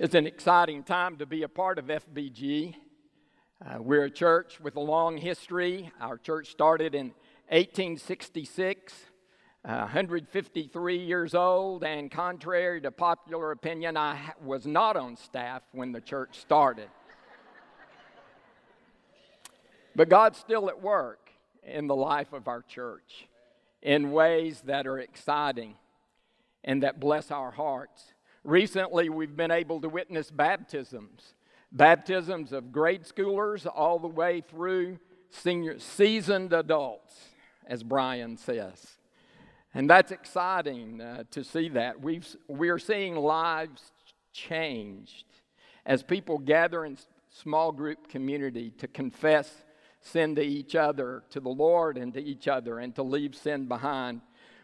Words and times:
It's 0.00 0.14
an 0.14 0.28
exciting 0.28 0.84
time 0.84 1.16
to 1.16 1.26
be 1.26 1.42
a 1.42 1.48
part 1.48 1.76
of 1.76 1.86
FBG. 1.86 2.76
Uh, 3.60 3.82
we're 3.82 4.04
a 4.04 4.10
church 4.10 4.60
with 4.60 4.76
a 4.76 4.80
long 4.80 5.16
history. 5.16 5.90
Our 6.00 6.16
church 6.16 6.52
started 6.52 6.94
in 6.94 7.06
1866, 7.48 8.92
uh, 9.64 9.78
153 9.78 10.98
years 10.98 11.34
old, 11.34 11.82
and 11.82 12.12
contrary 12.12 12.80
to 12.82 12.92
popular 12.92 13.50
opinion, 13.50 13.96
I 13.96 14.34
was 14.40 14.68
not 14.68 14.96
on 14.96 15.16
staff 15.16 15.62
when 15.72 15.90
the 15.90 16.00
church 16.00 16.38
started. 16.38 16.90
but 19.96 20.08
God's 20.08 20.38
still 20.38 20.68
at 20.68 20.80
work 20.80 21.32
in 21.64 21.88
the 21.88 21.96
life 21.96 22.32
of 22.32 22.46
our 22.46 22.62
church 22.62 23.26
in 23.82 24.12
ways 24.12 24.60
that 24.66 24.86
are 24.86 25.00
exciting 25.00 25.74
and 26.62 26.84
that 26.84 27.00
bless 27.00 27.32
our 27.32 27.50
hearts. 27.50 28.12
Recently, 28.44 29.08
we've 29.08 29.36
been 29.36 29.50
able 29.50 29.80
to 29.80 29.88
witness 29.88 30.30
baptisms, 30.30 31.34
baptisms 31.72 32.52
of 32.52 32.72
grade 32.72 33.04
schoolers 33.04 33.66
all 33.72 33.98
the 33.98 34.08
way 34.08 34.40
through 34.40 34.98
senior 35.30 35.78
seasoned 35.78 36.52
adults, 36.52 37.14
as 37.66 37.82
Brian 37.82 38.36
says. 38.36 38.98
And 39.74 39.88
that's 39.88 40.12
exciting 40.12 41.00
uh, 41.00 41.24
to 41.30 41.44
see 41.44 41.68
that. 41.70 42.00
We've, 42.00 42.26
we're 42.48 42.78
seeing 42.78 43.16
lives 43.16 43.92
changed 44.32 45.24
as 45.84 46.02
people 46.02 46.38
gather 46.38 46.84
in 46.84 46.96
small 47.30 47.72
group 47.72 48.08
community 48.08 48.70
to 48.78 48.88
confess 48.88 49.64
sin 50.00 50.34
to 50.36 50.42
each 50.42 50.74
other, 50.74 51.22
to 51.30 51.40
the 51.40 51.48
Lord, 51.48 51.98
and 51.98 52.14
to 52.14 52.22
each 52.22 52.48
other, 52.48 52.78
and 52.78 52.94
to 52.94 53.02
leave 53.02 53.34
sin 53.34 53.66
behind. 53.66 54.20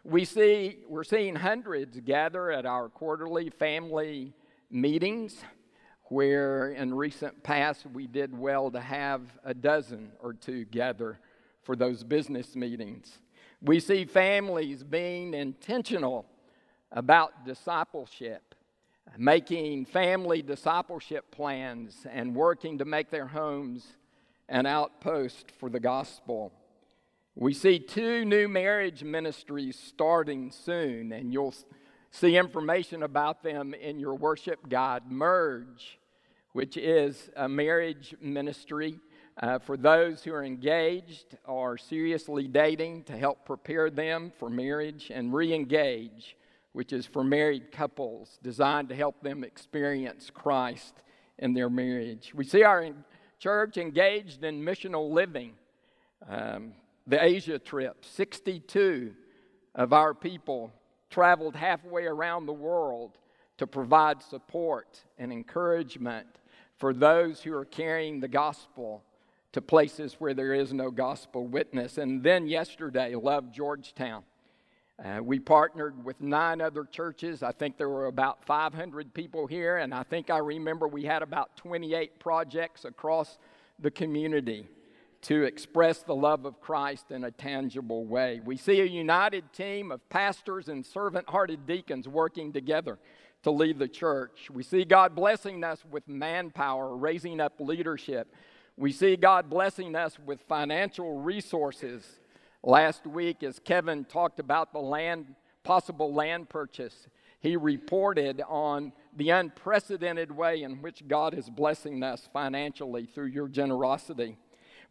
We 0.07 0.27
see, 0.27 0.81
we're 0.87 1.03
seeing 1.03 1.35
hundreds 1.35 1.99
gather 2.01 2.51
at 2.51 2.67
our 2.67 2.91
quarterly 2.91 3.49
family 3.49 4.35
meetings, 4.71 5.43
where 6.11 6.73
in 6.73 6.93
recent 6.93 7.43
past 7.43 7.87
we 7.91 8.07
did 8.07 8.39
well 8.39 8.71
to 8.71 8.81
have 8.81 9.23
a 9.45 9.55
dozen 9.55 10.13
or 10.21 10.35
two 10.35 10.67
gather 10.67 11.19
for 11.63 11.75
those 11.75 12.05
business 12.05 12.55
meetings. 12.55 13.19
We 13.63 13.81
see 13.81 14.05
families 14.05 14.85
being 14.85 15.33
intentional 15.33 16.27
about 16.93 17.47
discipleship, 17.47 18.55
making 19.17 19.87
family 19.87 20.43
discipleship 20.43 21.31
plans, 21.31 22.07
and 22.11 22.35
working 22.35 22.77
to 22.77 22.85
make 22.85 23.09
their 23.09 23.29
homes 23.29 23.87
an 24.51 24.67
outpost 24.67 25.51
for 25.59 25.71
the 25.71 25.81
gospel. 25.81 26.53
We 27.37 27.53
see 27.53 27.81
two 27.81 28.25
new 28.25 28.47
marriage 28.47 29.03
ministries 29.03 29.77
starting 29.77 30.53
soon, 30.53 31.11
and 31.11 31.33
you'll 31.33 31.55
see 32.13 32.37
information 32.37 33.03
about 33.03 33.43
them 33.43 33.75
in 33.75 33.99
your 33.99 34.15
worship 34.15 34.69
guide. 34.69 35.11
Merge, 35.11 35.99
which 36.53 36.77
is 36.77 37.31
a 37.35 37.49
marriage 37.49 38.15
ministry 38.21 39.01
uh, 39.43 39.59
for 39.59 39.77
those 39.77 40.23
who 40.23 40.33
are 40.33 40.45
engaged 40.45 41.37
or 41.45 41.77
seriously 41.77 42.47
dating 42.47 43.03
to 43.05 43.17
help 43.17 43.45
prepare 43.45 43.91
them 43.91 44.31
for 44.39 44.49
marriage, 44.49 45.11
and 45.13 45.35
Re 45.35 45.53
Engage, 45.53 46.37
which 46.73 46.93
is 46.93 47.05
for 47.05 47.25
married 47.25 47.73
couples 47.73 48.39
designed 48.45 48.89
to 48.91 48.95
help 48.95 49.21
them 49.23 49.43
experience 49.43 50.31
Christ 50.33 50.95
in 51.41 51.53
their 51.53 51.69
marriage. 51.69 52.33
We 52.33 52.45
see 52.45 52.63
our 52.63 52.93
church 53.41 53.77
engaged 53.77 54.45
in 54.45 54.65
missional 54.65 55.11
living. 55.11 55.55
Um, 56.29 56.75
the 57.07 57.23
Asia 57.23 57.59
trip, 57.59 58.05
62 58.05 59.15
of 59.75 59.93
our 59.93 60.15
people 60.15 60.73
traveled 61.11 61.55
halfway 61.55 62.05
around 62.05 62.47
the 62.47 62.53
world 62.53 63.19
to 63.59 63.67
provide 63.67 64.23
support 64.23 65.05
and 65.19 65.33
encouragement 65.33 66.27
for 66.79 66.93
those 66.93 67.41
who 67.43 67.55
are 67.55 67.65
carrying 67.65 68.21
the 68.21 68.29
gospel 68.29 69.03
to 69.53 69.61
places 69.61 70.15
where 70.19 70.35
there 70.35 70.55
is 70.55 70.73
no 70.73 70.91
gospel 70.91 71.47
witness. 71.47 71.99
And 71.99 72.23
then 72.23 72.47
yesterday, 72.47 73.15
Love 73.15 73.53
Georgetown. 73.53 74.25
Uh, 75.03 75.21
we 75.23 75.39
partnered 75.39 76.05
with 76.05 76.21
nine 76.21 76.61
other 76.61 76.85
churches. 76.85 77.43
I 77.43 77.53
think 77.53 77.77
there 77.77 77.89
were 77.89 78.07
about 78.07 78.45
500 78.45 79.13
people 79.13 79.47
here, 79.47 79.79
and 79.79 79.93
I 79.93 80.05
think 80.05 80.31
I 80.31 80.39
remember 80.39 80.87
we 80.87 81.05
had 81.05 81.23
about 81.23 81.57
28 81.57 82.19
projects 82.19 82.85
across 82.85 83.39
the 83.81 83.91
community 83.91 84.69
to 85.25 85.45
express 85.45 86.03
the 86.03 86.15
love 86.15 86.45
of 86.45 86.61
Christ 86.61 87.11
in 87.11 87.25
a 87.25 87.31
tangible 87.31 88.05
way. 88.05 88.41
We 88.45 88.59
see 88.59 88.81
a 88.81 88.85
united 88.85 89.53
team 89.55 89.91
of 89.91 90.07
pastors 90.11 90.69
and 90.69 90.85
servant 90.85 91.29
hearted 91.29 91.67
deacons 91.67 92.07
working 92.07 92.53
together 92.53 92.99
to 93.43 93.51
lead 93.51 93.79
the 93.79 93.89
church. 93.89 94.51
We 94.51 94.63
see 94.63 94.85
God 94.85 95.15
blessing 95.15 95.65
us 95.65 95.83
with 95.91 96.07
manpower, 96.07 96.95
raising 96.95 97.41
up 97.41 97.55
leadership. 97.59 98.35
We 98.77 98.93
see 98.93 99.17
God 99.17 99.49
blessing 99.49 99.97
us 99.97 100.19
with 100.19 100.43
financial 100.43 101.21
resources. 101.21 102.21
Last 102.63 103.07
week, 103.07 103.43
as 103.43 103.59
Kevin 103.59 104.05
talked 104.05 104.41
about 104.41 104.73
the 104.73 104.81
land, 104.81 105.35
possible 105.63 106.13
land 106.13 106.51
purchase, 106.51 107.09
he 107.41 107.57
reported 107.57 108.43
on 108.47 108.93
the 109.17 109.31
unprecedented 109.31 110.31
way 110.31 110.63
in 110.63 110.83
which 110.83 111.07
God 111.09 111.35
is 111.35 111.49
blessing 111.49 112.03
us 112.03 112.29
financially 112.33 113.07
through 113.07 113.27
your 113.27 113.49
generosity. 113.49 114.37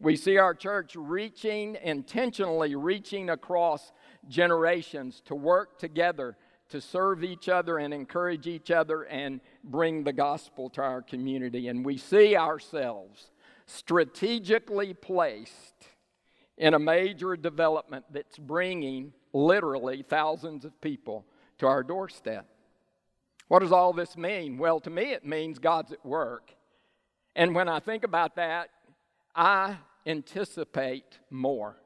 We 0.03 0.17
see 0.17 0.37
our 0.37 0.53
church 0.53 0.97
reaching, 0.97 1.77
intentionally 1.81 2.75
reaching 2.75 3.29
across 3.29 3.93
generations 4.27 5.21
to 5.27 5.33
work 5.33 5.79
together 5.79 6.35
to 6.71 6.81
serve 6.81 7.23
each 7.23 7.47
other 7.47 7.77
and 7.77 7.93
encourage 7.93 8.45
each 8.45 8.69
other 8.69 9.03
and 9.03 9.39
bring 9.63 10.03
the 10.03 10.11
gospel 10.11 10.69
to 10.71 10.81
our 10.81 11.01
community. 11.01 11.69
And 11.69 11.85
we 11.85 11.95
see 11.95 12.35
ourselves 12.35 13.31
strategically 13.65 14.93
placed 14.93 15.87
in 16.57 16.73
a 16.73 16.79
major 16.79 17.37
development 17.37 18.03
that's 18.11 18.37
bringing 18.37 19.13
literally 19.31 20.03
thousands 20.03 20.65
of 20.65 20.81
people 20.81 21.25
to 21.59 21.67
our 21.67 21.81
doorstep. 21.81 22.45
What 23.47 23.59
does 23.59 23.71
all 23.71 23.93
this 23.93 24.17
mean? 24.17 24.57
Well, 24.57 24.81
to 24.81 24.89
me, 24.89 25.13
it 25.13 25.25
means 25.25 25.59
God's 25.59 25.93
at 25.93 26.05
work. 26.05 26.53
And 27.37 27.55
when 27.55 27.69
I 27.69 27.79
think 27.79 28.03
about 28.03 28.35
that, 28.35 28.69
I 29.33 29.77
anticipate 30.05 31.19
more. 31.29 31.77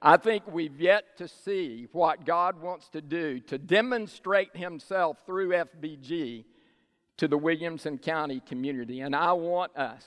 I 0.00 0.16
think 0.16 0.44
we've 0.46 0.80
yet 0.80 1.16
to 1.18 1.26
see 1.26 1.88
what 1.92 2.24
God 2.24 2.60
wants 2.62 2.88
to 2.90 3.00
do 3.00 3.40
to 3.40 3.58
demonstrate 3.58 4.56
Himself 4.56 5.18
through 5.26 5.50
FBG 5.50 6.44
to 7.16 7.28
the 7.28 7.38
Williamson 7.38 7.98
County 7.98 8.40
community. 8.46 9.00
And 9.00 9.14
I 9.14 9.32
want 9.32 9.76
us 9.76 10.06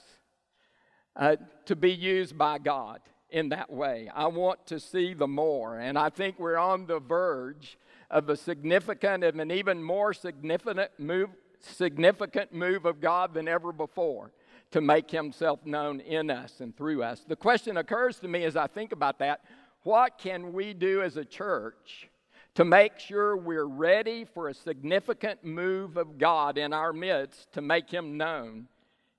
uh, 1.18 1.36
to 1.66 1.76
be 1.76 1.92
used 1.92 2.38
by 2.38 2.58
God 2.58 3.02
in 3.30 3.50
that 3.50 3.70
way. 3.70 4.10
I 4.14 4.28
want 4.28 4.66
to 4.68 4.80
see 4.80 5.14
the 5.14 5.28
more. 5.28 5.78
And 5.78 5.98
I 5.98 6.10
think 6.10 6.40
we're 6.40 6.58
on 6.58 6.86
the 6.86 7.00
verge 7.00 7.78
of 8.10 8.30
a 8.30 8.38
significant 8.38 9.26
and 9.26 9.42
an 9.42 9.52
even 9.52 9.84
more 9.84 10.14
significant 10.14 10.92
move, 10.98 11.30
significant 11.60 12.54
move 12.54 12.86
of 12.86 13.02
God 13.02 13.34
than 13.34 13.50
ever 13.50 13.74
before 13.74 14.32
to 14.72 14.82
make 14.82 15.12
himself 15.12 15.66
known 15.66 16.00
in 16.00 16.30
us 16.30 16.62
and 16.62 16.76
through 16.76 17.04
us. 17.04 17.24
The 17.28 17.36
question 17.36 17.78
occurs 17.78 18.20
to 18.20 18.28
me 18.28 18.44
as 18.46 18.56
I 18.56 18.68
think 18.68 18.92
about 18.92 19.20
that 19.20 19.42
what 19.84 20.20
can 20.20 20.54
we 20.54 20.74
do 20.74 21.02
as 21.02 21.18
a 21.18 21.26
church 21.26 22.08
to 22.54 22.64
make 22.64 23.00
sure 23.00 23.36
we're 23.36 23.66
ready 23.66 24.26
for 24.26 24.48
a 24.48 24.54
significant 24.54 25.44
move 25.44 25.98
of 25.98 26.20
God 26.20 26.58
in 26.58 26.72
our 26.72 26.94
midst 26.94 27.52
to 27.54 27.62
make 27.62 27.90
him 27.90 28.16
known 28.16 28.68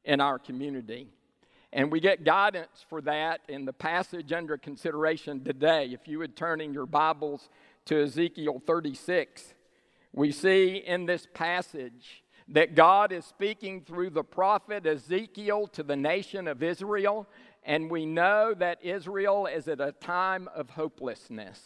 in 0.04 0.20
our 0.20 0.38
community? 0.38 1.08
And 1.72 1.90
we 1.90 1.98
get 1.98 2.22
guidance 2.22 2.84
for 2.88 3.00
that 3.00 3.40
in 3.48 3.64
the 3.64 3.72
passage 3.72 4.32
under 4.32 4.56
consideration 4.56 5.42
today. 5.42 5.86
If 5.86 6.06
you 6.06 6.18
would 6.18 6.36
turn 6.36 6.60
in 6.60 6.72
your 6.72 6.86
Bibles 6.86 7.48
to 7.86 8.04
Ezekiel 8.04 8.62
36, 8.64 9.54
we 10.12 10.30
see 10.30 10.76
in 10.76 11.06
this 11.06 11.26
passage 11.32 12.21
that 12.52 12.74
God 12.74 13.12
is 13.12 13.24
speaking 13.24 13.80
through 13.80 14.10
the 14.10 14.22
prophet 14.22 14.86
Ezekiel 14.86 15.66
to 15.68 15.82
the 15.82 15.96
nation 15.96 16.46
of 16.46 16.62
Israel, 16.62 17.26
and 17.64 17.90
we 17.90 18.04
know 18.04 18.52
that 18.54 18.84
Israel 18.84 19.46
is 19.46 19.68
at 19.68 19.80
a 19.80 19.92
time 19.92 20.48
of 20.54 20.70
hopelessness. 20.70 21.62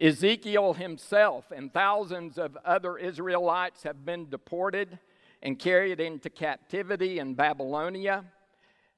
Ezekiel 0.00 0.74
himself 0.74 1.52
and 1.54 1.72
thousands 1.72 2.36
of 2.36 2.58
other 2.64 2.98
Israelites 2.98 3.84
have 3.84 4.04
been 4.04 4.28
deported 4.28 4.98
and 5.40 5.58
carried 5.58 6.00
into 6.00 6.30
captivity 6.30 7.20
in 7.20 7.34
Babylonia. 7.34 8.24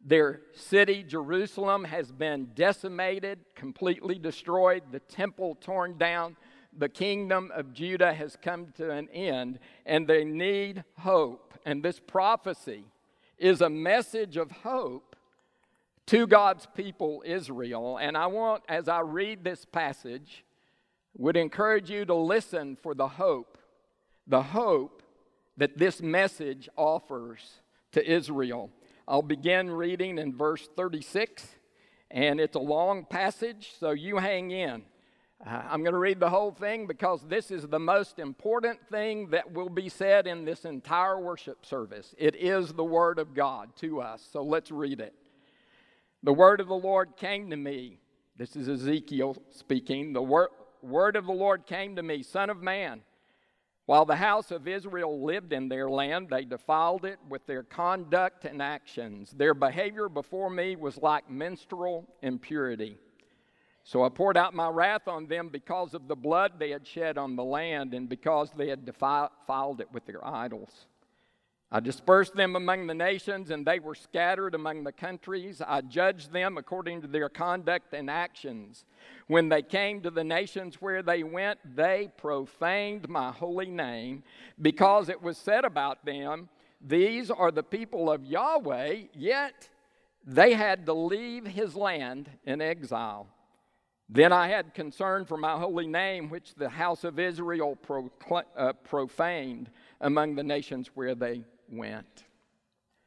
Their 0.05 0.41
city, 0.55 1.02
Jerusalem, 1.02 1.84
has 1.84 2.11
been 2.11 2.49
decimated, 2.55 3.41
completely 3.55 4.19
destroyed, 4.19 4.84
the 4.91 5.00
temple 5.00 5.56
torn 5.61 5.99
down 5.99 6.37
the 6.76 6.88
kingdom 6.88 7.50
of 7.55 7.73
Judah 7.73 8.12
has 8.12 8.37
come 8.41 8.73
to 8.76 8.91
an 8.91 9.09
end 9.11 9.59
and 9.87 10.06
they 10.06 10.25
need 10.25 10.85
hope. 10.99 11.55
And 11.65 11.82
this 11.82 12.00
prophecy 12.00 12.85
is 13.37 13.61
a 13.61 13.70
message 13.70 14.37
of 14.37 14.50
hope 14.50 15.17
to 16.06 16.26
God's 16.26 16.67
people, 16.75 17.23
Israel. 17.26 17.99
And 17.99 18.17
I 18.17 18.26
want, 18.26 18.62
as 18.69 18.88
I 18.88 19.00
read 19.00 19.44
this 19.44 19.65
passage, 19.65 20.44
would 21.17 21.37
encourage 21.37 21.91
you 21.91 22.05
to 22.05 22.15
listen 22.15 22.76
for 22.76 22.94
the 22.94 23.09
hope, 23.09 23.59
the 24.26 24.43
hope 24.43 25.03
that 25.56 25.76
this 25.76 26.00
message 26.00 26.69
offers 26.76 27.61
to 27.93 28.11
Israel. 28.11 28.70
I'll 29.06 29.23
begin 29.23 29.70
reading 29.70 30.19
in 30.19 30.37
verse 30.37 30.69
36, 30.76 31.47
and 32.11 32.41
it's 32.41 32.56
a 32.56 32.61
long 32.61 33.05
passage, 33.05 33.73
so 33.79 33.91
you 33.91 34.19
hang 34.19 34.50
in. 34.50 34.82
Uh, 35.46 35.62
I'm 35.70 35.82
going 35.82 35.93
to 35.93 35.99
read 35.99 36.19
the 36.19 36.31
whole 36.31 36.50
thing 36.50 36.87
because 36.87 37.23
this 37.23 37.52
is 37.52 37.62
the 37.62 37.79
most 37.79 38.19
important 38.19 38.81
thing 38.88 39.31
that 39.31 39.52
will 39.52 39.69
be 39.69 39.88
said 39.88 40.26
in 40.26 40.44
this 40.44 40.64
entire 40.64 41.19
worship 41.19 41.64
service. 41.64 42.12
It 42.19 42.35
is 42.35 42.73
the 42.73 42.85
Word 42.85 43.20
of 43.20 43.35
God 43.35 43.76
to 43.76 44.00
us, 44.00 44.26
so 44.32 44.43
let's 44.43 44.73
read 44.73 45.00
it. 45.00 45.14
The 46.25 46.32
Word 46.32 46.61
of 46.61 46.67
the 46.67 46.75
Lord 46.75 47.17
came 47.17 47.50
to 47.50 47.56
me. 47.56 47.99
This 48.37 48.56
is 48.56 48.69
Ezekiel 48.69 49.37
speaking. 49.50 50.12
The 50.12 50.23
wor- 50.23 50.50
Word 50.82 51.14
of 51.14 51.26
the 51.26 51.32
Lord 51.32 51.67
came 51.67 51.94
to 51.96 52.02
me, 52.02 52.25
Son 52.25 52.50
of 52.50 52.61
man. 52.61 53.02
While 53.87 54.05
the 54.05 54.17
house 54.17 54.50
of 54.50 54.67
Israel 54.67 55.25
lived 55.25 55.52
in 55.52 55.69
their 55.69 55.88
land, 55.88 56.29
they 56.31 56.44
defiled 56.44 57.05
it 57.05 57.19
with 57.29 57.46
their 57.46 57.62
conduct 57.62 58.44
and 58.44 58.61
actions. 58.61 59.31
Their 59.31 59.55
behavior 59.55 60.08
before 60.08 60.50
me 60.50 60.75
was 60.76 60.99
like 60.99 61.31
menstrual 61.31 62.06
impurity. 62.23 62.99
So 63.88 64.05
I 64.05 64.11
poured 64.11 64.37
out 64.37 64.52
my 64.52 64.69
wrath 64.69 65.08
on 65.08 65.29
them 65.29 65.49
because 65.49 65.94
of 65.94 66.08
the 66.08 66.14
blood 66.14 66.58
they 66.58 66.69
had 66.69 66.87
shed 66.87 67.17
on 67.17 67.37
the 67.37 67.43
land 67.43 67.94
and 67.94 68.06
because 68.06 68.50
they 68.50 68.69
had 68.69 68.85
defiled 68.85 69.81
it 69.81 69.90
with 69.94 70.05
their 70.05 70.23
idols. 70.23 70.85
I 71.73 71.81
dispersed 71.81 72.37
them 72.37 72.55
among 72.55 72.87
the 72.87 72.93
nations, 72.93 73.49
and 73.49 73.64
they 73.64 73.79
were 73.79 73.94
scattered 73.94 74.55
among 74.55 74.85
the 74.85 74.93
countries. 74.93 75.62
I 75.67 75.81
judged 75.81 76.32
them 76.32 76.58
according 76.58 77.00
to 77.00 77.06
their 77.06 77.31
conduct 77.31 77.94
and 77.94 78.11
actions. 78.11 78.85
When 79.26 79.49
they 79.49 79.62
came 79.62 80.02
to 80.02 80.11
the 80.11 80.23
nations 80.23 80.82
where 80.82 81.02
they 81.02 81.23
went, 81.23 81.58
they 81.64 82.11
profaned 82.19 83.08
my 83.08 83.32
holy 83.32 83.70
name, 83.70 84.23
because 84.61 85.08
it 85.08 85.23
was 85.23 85.38
said 85.38 85.64
about 85.64 86.05
them, 86.05 86.50
These 86.87 87.31
are 87.31 87.50
the 87.50 87.62
people 87.62 88.11
of 88.11 88.23
Yahweh, 88.23 89.05
yet 89.14 89.70
they 90.26 90.52
had 90.52 90.84
to 90.84 90.93
leave 90.93 91.46
his 91.46 91.75
land 91.75 92.29
in 92.44 92.61
exile. 92.61 93.29
Then 94.08 94.32
I 94.32 94.49
had 94.49 94.72
concern 94.72 95.26
for 95.26 95.37
my 95.37 95.58
holy 95.58 95.87
name, 95.87 96.31
which 96.31 96.55
the 96.55 96.69
house 96.69 97.05
of 97.05 97.19
Israel 97.19 97.78
uh, 98.56 98.72
profaned 98.84 99.70
among 100.00 100.34
the 100.34 100.43
nations 100.43 100.90
where 100.94 101.14
they 101.14 101.43
went. 101.69 102.25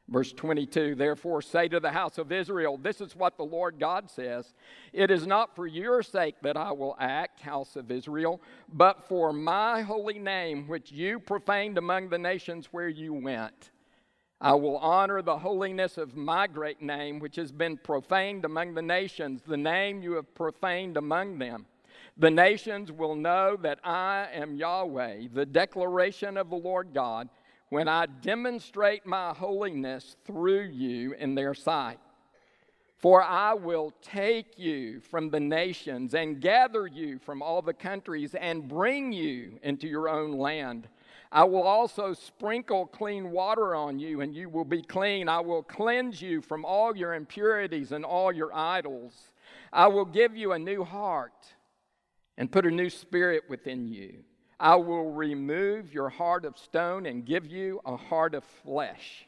Verse 0.08 0.32
22 0.32 0.94
Therefore, 0.94 1.42
say 1.42 1.68
to 1.68 1.80
the 1.80 1.90
house 1.90 2.18
of 2.18 2.30
Israel, 2.30 2.76
This 2.76 3.00
is 3.00 3.16
what 3.16 3.36
the 3.36 3.44
Lord 3.44 3.80
God 3.80 4.10
says 4.10 4.54
It 4.92 5.10
is 5.10 5.26
not 5.26 5.56
for 5.56 5.66
your 5.66 6.02
sake 6.02 6.36
that 6.42 6.56
I 6.56 6.70
will 6.70 6.96
act, 7.00 7.40
house 7.40 7.74
of 7.74 7.90
Israel, 7.90 8.40
but 8.72 9.08
for 9.08 9.32
my 9.32 9.82
holy 9.82 10.18
name, 10.18 10.68
which 10.68 10.92
you 10.92 11.18
profaned 11.18 11.78
among 11.78 12.10
the 12.10 12.18
nations 12.18 12.68
where 12.70 12.88
you 12.88 13.12
went. 13.12 13.70
I 14.44 14.54
will 14.54 14.78
honor 14.78 15.22
the 15.22 15.38
holiness 15.38 15.96
of 15.98 16.16
my 16.16 16.48
great 16.48 16.82
name, 16.82 17.20
which 17.20 17.36
has 17.36 17.52
been 17.52 17.76
profaned 17.76 18.44
among 18.44 18.74
the 18.74 18.82
nations, 18.82 19.40
the 19.46 19.56
name 19.56 20.02
you 20.02 20.14
have 20.14 20.34
profaned 20.34 20.96
among 20.96 21.38
them. 21.38 21.64
The 22.16 22.32
nations 22.32 22.90
will 22.90 23.14
know 23.14 23.56
that 23.62 23.78
I 23.84 24.26
am 24.32 24.56
Yahweh, 24.56 25.28
the 25.32 25.46
declaration 25.46 26.36
of 26.36 26.50
the 26.50 26.56
Lord 26.56 26.92
God 26.92 27.28
when 27.68 27.86
I 27.86 28.06
demonstrate 28.06 29.06
my 29.06 29.32
holiness 29.32 30.16
through 30.26 30.70
you 30.72 31.12
in 31.12 31.36
their 31.36 31.54
sight. 31.54 32.00
For 32.98 33.22
I 33.22 33.54
will 33.54 33.92
take 34.02 34.58
you 34.58 35.00
from 35.02 35.30
the 35.30 35.40
nations 35.40 36.14
and 36.14 36.40
gather 36.40 36.88
you 36.88 37.20
from 37.20 37.42
all 37.42 37.62
the 37.62 37.74
countries 37.74 38.34
and 38.34 38.68
bring 38.68 39.12
you 39.12 39.60
into 39.62 39.86
your 39.86 40.08
own 40.08 40.32
land. 40.32 40.88
I 41.34 41.44
will 41.44 41.62
also 41.62 42.12
sprinkle 42.12 42.84
clean 42.86 43.30
water 43.30 43.74
on 43.74 43.98
you, 43.98 44.20
and 44.20 44.34
you 44.34 44.50
will 44.50 44.66
be 44.66 44.82
clean. 44.82 45.30
I 45.30 45.40
will 45.40 45.62
cleanse 45.62 46.20
you 46.20 46.42
from 46.42 46.66
all 46.66 46.94
your 46.94 47.14
impurities 47.14 47.90
and 47.90 48.04
all 48.04 48.30
your 48.30 48.54
idols. 48.54 49.14
I 49.72 49.86
will 49.86 50.04
give 50.04 50.36
you 50.36 50.52
a 50.52 50.58
new 50.58 50.84
heart 50.84 51.32
and 52.36 52.52
put 52.52 52.66
a 52.66 52.70
new 52.70 52.90
spirit 52.90 53.44
within 53.48 53.88
you. 53.88 54.24
I 54.60 54.76
will 54.76 55.10
remove 55.10 55.94
your 55.94 56.10
heart 56.10 56.44
of 56.44 56.58
stone 56.58 57.06
and 57.06 57.24
give 57.24 57.46
you 57.46 57.80
a 57.86 57.96
heart 57.96 58.34
of 58.34 58.44
flesh. 58.44 59.26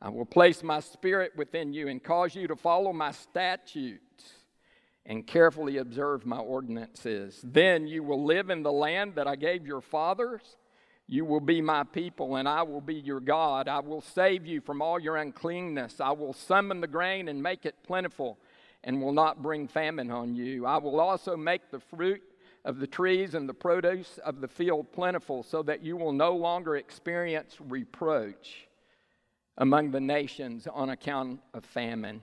I 0.00 0.10
will 0.10 0.24
place 0.24 0.62
my 0.62 0.78
spirit 0.78 1.32
within 1.36 1.72
you 1.72 1.88
and 1.88 2.02
cause 2.02 2.36
you 2.36 2.46
to 2.46 2.56
follow 2.56 2.92
my 2.92 3.10
statutes 3.10 4.32
and 5.04 5.26
carefully 5.26 5.78
observe 5.78 6.24
my 6.24 6.38
ordinances. 6.38 7.40
Then 7.42 7.88
you 7.88 8.04
will 8.04 8.24
live 8.24 8.48
in 8.48 8.62
the 8.62 8.72
land 8.72 9.16
that 9.16 9.26
I 9.26 9.34
gave 9.34 9.66
your 9.66 9.80
fathers. 9.80 10.40
You 11.08 11.24
will 11.24 11.40
be 11.40 11.60
my 11.60 11.84
people, 11.84 12.36
and 12.36 12.48
I 12.48 12.62
will 12.62 12.80
be 12.80 12.94
your 12.94 13.20
God. 13.20 13.68
I 13.68 13.80
will 13.80 14.00
save 14.00 14.46
you 14.46 14.60
from 14.60 14.80
all 14.80 14.98
your 14.98 15.16
uncleanness. 15.16 16.00
I 16.00 16.12
will 16.12 16.32
summon 16.32 16.80
the 16.80 16.86
grain 16.86 17.28
and 17.28 17.42
make 17.42 17.66
it 17.66 17.74
plentiful, 17.82 18.38
and 18.84 19.02
will 19.02 19.12
not 19.12 19.42
bring 19.42 19.68
famine 19.68 20.10
on 20.10 20.34
you. 20.34 20.64
I 20.64 20.78
will 20.78 21.00
also 21.00 21.36
make 21.36 21.70
the 21.70 21.80
fruit 21.80 22.22
of 22.64 22.78
the 22.78 22.86
trees 22.86 23.34
and 23.34 23.48
the 23.48 23.54
produce 23.54 24.18
of 24.24 24.40
the 24.40 24.48
field 24.48 24.92
plentiful, 24.92 25.42
so 25.42 25.62
that 25.64 25.82
you 25.82 25.96
will 25.96 26.12
no 26.12 26.34
longer 26.34 26.76
experience 26.76 27.56
reproach 27.60 28.68
among 29.58 29.90
the 29.90 30.00
nations 30.00 30.66
on 30.72 30.90
account 30.90 31.40
of 31.52 31.64
famine. 31.64 32.22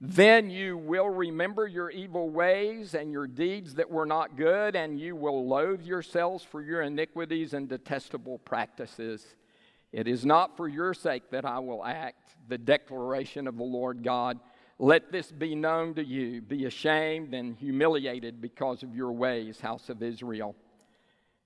Then 0.00 0.48
you 0.48 0.78
will 0.78 1.10
remember 1.10 1.66
your 1.66 1.90
evil 1.90 2.30
ways 2.30 2.94
and 2.94 3.12
your 3.12 3.26
deeds 3.26 3.74
that 3.74 3.90
were 3.90 4.06
not 4.06 4.36
good, 4.36 4.74
and 4.74 4.98
you 4.98 5.14
will 5.14 5.46
loathe 5.46 5.82
yourselves 5.82 6.42
for 6.42 6.62
your 6.62 6.80
iniquities 6.82 7.52
and 7.52 7.68
detestable 7.68 8.38
practices. 8.38 9.26
It 9.92 10.08
is 10.08 10.24
not 10.24 10.56
for 10.56 10.68
your 10.68 10.94
sake 10.94 11.30
that 11.32 11.44
I 11.44 11.58
will 11.58 11.84
act, 11.84 12.36
the 12.48 12.56
declaration 12.56 13.46
of 13.46 13.58
the 13.58 13.64
Lord 13.64 14.02
God 14.02 14.38
let 14.80 15.12
this 15.12 15.30
be 15.30 15.54
known 15.54 15.92
to 15.94 16.04
you. 16.04 16.40
Be 16.40 16.64
ashamed 16.64 17.34
and 17.34 17.54
humiliated 17.54 18.40
because 18.40 18.82
of 18.82 18.96
your 18.96 19.12
ways, 19.12 19.60
house 19.60 19.90
of 19.90 20.02
Israel. 20.02 20.56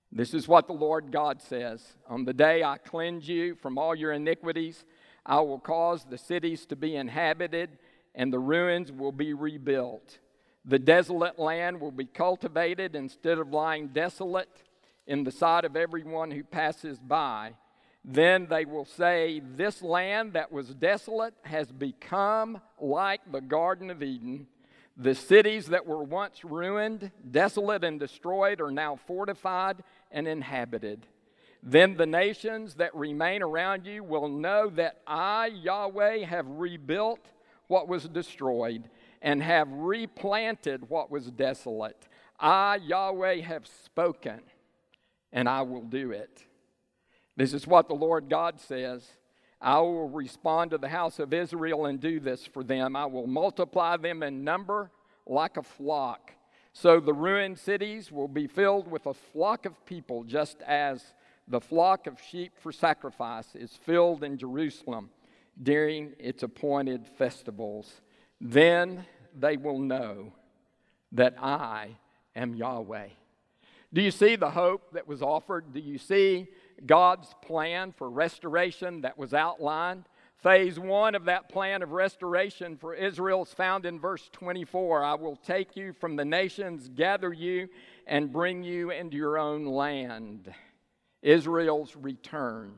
This 0.09 0.33
is 0.33 0.47
what 0.47 0.67
the 0.67 0.73
Lord 0.73 1.11
God 1.11 1.41
says 1.41 1.85
On 2.07 2.23
the 2.23 2.33
day 2.33 2.63
I 2.63 2.77
cleanse 2.77 3.27
you 3.27 3.55
from 3.55 3.77
all 3.77 3.93
your 3.93 4.13
iniquities, 4.13 4.85
I 5.25 5.41
will 5.41 5.59
cause 5.59 6.05
the 6.05 6.17
cities 6.17 6.65
to 6.67 6.77
be 6.77 6.95
inhabited, 6.95 7.77
and 8.15 8.31
the 8.31 8.39
ruins 8.39 8.91
will 8.91 9.11
be 9.11 9.33
rebuilt. 9.33 10.19
The 10.63 10.79
desolate 10.79 11.37
land 11.37 11.79
will 11.79 11.91
be 11.91 12.05
cultivated 12.05 12.95
instead 12.95 13.37
of 13.37 13.51
lying 13.51 13.89
desolate 13.89 14.63
in 15.05 15.23
the 15.23 15.31
sight 15.31 15.65
of 15.65 15.75
everyone 15.75 16.31
who 16.31 16.43
passes 16.43 16.97
by. 16.97 17.53
Then 18.03 18.47
they 18.49 18.65
will 18.65 18.85
say, 18.85 19.41
This 19.55 19.81
land 19.81 20.33
that 20.33 20.51
was 20.51 20.69
desolate 20.69 21.35
has 21.43 21.71
become 21.71 22.61
like 22.79 23.21
the 23.31 23.41
Garden 23.41 23.91
of 23.91 24.01
Eden. 24.01 24.47
The 24.97 25.13
cities 25.13 25.67
that 25.67 25.85
were 25.85 26.03
once 26.03 26.45
ruined, 26.45 27.11
desolate, 27.29 27.83
and 27.83 27.99
destroyed 27.99 28.61
are 28.61 28.71
now 28.71 28.95
fortified 28.95 29.83
and 30.09 30.27
inhabited. 30.27 31.05
Then 31.61 31.97
the 31.97 32.05
nations 32.05 32.75
that 32.75 32.95
remain 32.95 33.41
around 33.41 33.85
you 33.85 34.03
will 34.03 34.29
know 34.29 34.69
that 34.75 35.01
I, 35.05 35.47
Yahweh, 35.47 36.25
have 36.25 36.47
rebuilt 36.47 37.27
what 37.67 37.87
was 37.87 38.07
destroyed 38.07 38.89
and 39.21 39.41
have 39.41 39.67
replanted 39.71 40.89
what 40.89 41.09
was 41.09 41.31
desolate. 41.31 42.07
I, 42.39 42.77
Yahweh, 42.77 43.41
have 43.41 43.65
spoken, 43.65 44.41
and 45.31 45.49
I 45.49 45.61
will 45.63 45.81
do 45.81 46.11
it. 46.11 46.43
This 47.35 47.53
is 47.53 47.67
what 47.67 47.87
the 47.87 47.95
Lord 47.95 48.29
God 48.29 48.59
says. 48.59 49.09
I 49.59 49.79
will 49.79 50.09
respond 50.09 50.71
to 50.71 50.77
the 50.77 50.89
house 50.89 51.19
of 51.19 51.33
Israel 51.33 51.85
and 51.85 51.99
do 51.99 52.19
this 52.19 52.45
for 52.45 52.63
them. 52.63 52.95
I 52.95 53.05
will 53.05 53.27
multiply 53.27 53.97
them 53.97 54.21
in 54.21 54.43
number 54.43 54.91
like 55.25 55.57
a 55.57 55.63
flock. 55.63 56.31
So 56.71 56.99
the 56.99 57.13
ruined 57.13 57.57
cities 57.57 58.11
will 58.11 58.27
be 58.27 58.47
filled 58.47 58.89
with 58.91 59.05
a 59.05 59.13
flock 59.13 59.65
of 59.65 59.85
people, 59.85 60.23
just 60.23 60.61
as 60.61 61.13
the 61.47 61.61
flock 61.61 62.05
of 62.05 62.21
sheep 62.21 62.53
for 62.59 62.71
sacrifice 62.71 63.55
is 63.55 63.71
filled 63.71 64.23
in 64.23 64.37
Jerusalem 64.37 65.09
during 65.61 66.13
its 66.19 66.43
appointed 66.43 67.07
festivals. 67.17 68.01
Then 68.41 69.05
they 69.37 69.57
will 69.57 69.79
know 69.79 70.33
that 71.11 71.35
I 71.39 71.97
am 72.35 72.55
Yahweh. 72.55 73.07
Do 73.93 74.01
you 74.01 74.11
see 74.11 74.35
the 74.35 74.51
hope 74.51 74.91
that 74.93 75.07
was 75.07 75.21
offered? 75.21 75.73
Do 75.73 75.79
you 75.79 75.97
see 75.97 76.47
God's 76.85 77.33
plan 77.41 77.91
for 77.91 78.09
restoration 78.09 79.01
that 79.01 79.17
was 79.17 79.33
outlined. 79.33 80.05
Phase 80.37 80.77
one 80.77 81.15
of 81.15 81.25
that 81.25 81.49
plan 81.49 81.81
of 81.81 81.91
restoration 81.91 82.77
for 82.77 82.93
Israel 82.93 83.43
is 83.43 83.53
found 83.53 83.85
in 83.85 83.99
verse 83.99 84.29
24. 84.33 85.03
I 85.03 85.15
will 85.15 85.37
take 85.37 85.75
you 85.75 85.93
from 85.93 86.15
the 86.15 86.25
nations, 86.25 86.89
gather 86.93 87.33
you, 87.33 87.69
and 88.05 88.31
bring 88.31 88.63
you 88.63 88.91
into 88.91 89.17
your 89.17 89.37
own 89.37 89.65
land. 89.65 90.53
Israel's 91.21 91.95
return. 91.95 92.73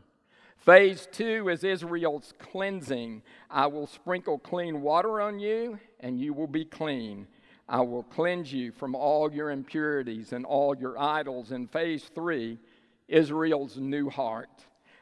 Phase 0.67 1.07
two 1.13 1.47
is 1.47 1.63
Israel's 1.63 2.33
cleansing. 2.39 3.21
I 3.49 3.67
will 3.67 3.87
sprinkle 3.87 4.37
clean 4.37 4.81
water 4.81 5.21
on 5.21 5.39
you, 5.39 5.79
and 6.01 6.19
you 6.19 6.33
will 6.33 6.45
be 6.45 6.65
clean. 6.65 7.25
I 7.69 7.79
will 7.79 8.03
cleanse 8.03 8.51
you 8.51 8.73
from 8.73 8.93
all 8.93 9.31
your 9.31 9.49
impurities 9.49 10.33
and 10.33 10.45
all 10.45 10.75
your 10.75 10.99
idols. 10.99 11.53
In 11.53 11.69
phase 11.69 12.11
three, 12.13 12.59
Israel's 13.07 13.77
new 13.77 14.09
heart. 14.09 14.49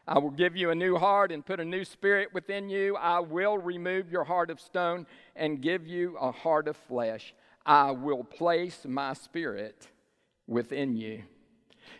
I 0.08 0.20
will 0.20 0.30
give 0.30 0.56
you 0.56 0.70
a 0.70 0.76
new 0.76 0.98
heart 0.98 1.32
and 1.32 1.44
put 1.44 1.60
a 1.60 1.66
new 1.66 1.84
spirit 1.84 2.30
within 2.32 2.70
you. 2.70 2.96
I 2.96 3.22
will 3.22 3.58
remove 3.58 4.12
your 4.12 4.24
heart 4.24 4.52
of 4.52 4.62
stone 4.62 5.08
and 5.36 5.64
give 5.64 5.88
you 5.88 6.16
a 6.22 6.32
heart 6.32 6.68
of 6.68 6.78
flesh. 6.78 7.34
I 7.66 7.90
will 7.90 8.24
place 8.24 8.86
my 8.88 9.14
spirit 9.14 9.88
within 10.46 10.96
you. 10.96 11.24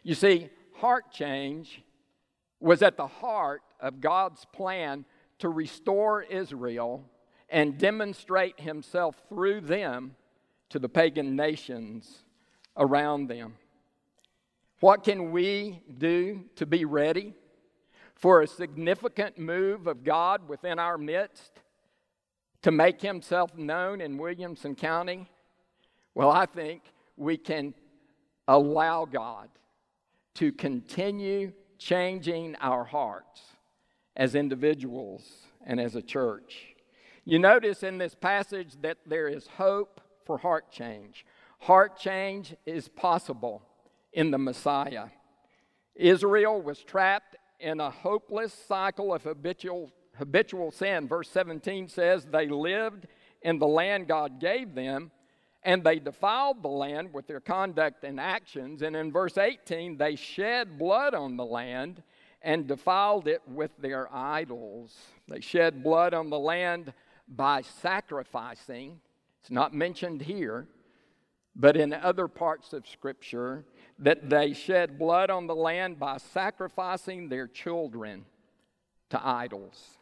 You 0.04 0.14
see, 0.14 0.52
heart 0.76 1.12
change 1.12 1.82
was 2.60 2.82
at 2.82 2.98
the 2.98 3.08
heart 3.08 3.62
of 3.80 4.02
God's 4.02 4.46
plan 4.54 5.06
to 5.40 5.50
restore 5.50 6.22
Israel 6.24 7.04
and 7.50 7.78
demonstrate 7.78 8.60
himself 8.60 9.16
through 9.30 9.62
them 9.62 10.16
to 10.70 10.80
the 10.80 10.90
pagan 10.90 11.36
nations 11.36 12.24
around 12.78 13.28
them. 13.28 13.56
What 14.80 15.04
can 15.04 15.32
we 15.32 15.82
do 15.98 16.44
to 16.56 16.66
be 16.66 16.86
ready 16.86 17.34
for 18.16 18.42
a 18.42 18.48
significant 18.48 19.38
move 19.38 19.88
of 19.88 20.04
God 20.04 20.48
within 20.48 20.80
our 20.80 20.98
midst 20.98 21.62
to 22.62 22.72
make 22.72 23.02
himself 23.02 23.56
known 23.56 24.02
in 24.02 24.18
Williamson 24.18 24.76
County? 24.76 25.30
Well, 26.14 26.32
I 26.32 26.46
think 26.46 26.82
we 27.18 27.38
can 27.38 27.74
allow 28.48 29.06
God 29.06 29.50
to 30.36 30.52
continue 30.52 31.54
changing 31.78 32.56
our 32.62 32.84
hearts 32.84 33.42
as 34.16 34.36
individuals 34.36 35.24
and 35.66 35.80
as 35.80 35.96
a 35.96 36.02
church. 36.02 36.76
You 37.26 37.40
notice 37.40 37.84
in 37.84 37.98
this 37.98 38.16
passage 38.16 38.76
that 38.82 38.98
there 39.06 39.28
is 39.28 39.48
hope 39.48 40.00
for 40.26 40.38
heart 40.38 40.72
change. 40.72 41.26
Heart 41.60 41.98
change 41.98 42.56
is 42.66 42.88
possible 42.88 43.64
in 44.14 44.32
the 44.32 44.38
Messiah. 44.38 45.08
Israel 45.96 46.62
was 46.62 46.84
trapped 46.84 47.36
in 47.60 47.80
a 47.80 47.90
hopeless 47.90 48.54
cycle 48.54 49.14
of 49.14 49.24
habitual, 49.24 49.92
habitual 50.18 50.72
sin. 50.72 51.08
Verse 51.08 51.30
17 51.30 51.88
says, 51.88 52.26
They 52.26 52.48
lived 52.48 53.08
in 53.42 53.60
the 53.60 53.68
land 53.68 54.08
God 54.08 54.40
gave 54.40 54.76
them, 54.76 55.12
and 55.66 55.84
they 55.84 55.98
defiled 55.98 56.62
the 56.62 56.70
land 56.70 57.12
with 57.12 57.26
their 57.26 57.40
conduct 57.40 58.04
and 58.04 58.20
actions. 58.20 58.84
And 58.84 58.96
in 58.96 59.12
verse 59.12 59.38
18, 59.38 59.98
they 59.98 60.16
shed 60.16 60.78
blood 60.78 61.16
on 61.16 61.36
the 61.36 61.46
land 61.46 62.04
and 62.44 62.68
defiled 62.68 63.28
it 63.28 63.42
with 63.48 63.72
their 63.80 64.08
idols. 64.14 64.96
They 65.28 65.42
shed 65.42 65.84
blood 65.84 66.14
on 66.14 66.30
the 66.30 66.38
land 66.38 66.94
by 67.28 67.64
sacrificing. 67.64 69.00
It's 69.42 69.50
not 69.50 69.74
mentioned 69.74 70.22
here, 70.22 70.68
but 71.56 71.76
in 71.76 71.94
other 71.94 72.28
parts 72.28 72.72
of 72.72 72.88
Scripture, 72.88 73.66
that 73.98 74.30
they 74.30 74.54
shed 74.54 75.00
blood 75.00 75.32
on 75.32 75.48
the 75.48 75.56
land 75.56 75.98
by 75.98 76.18
sacrificing 76.18 77.28
their 77.28 77.48
children 77.48 78.26
to 79.10 79.28
idols. 79.28 79.98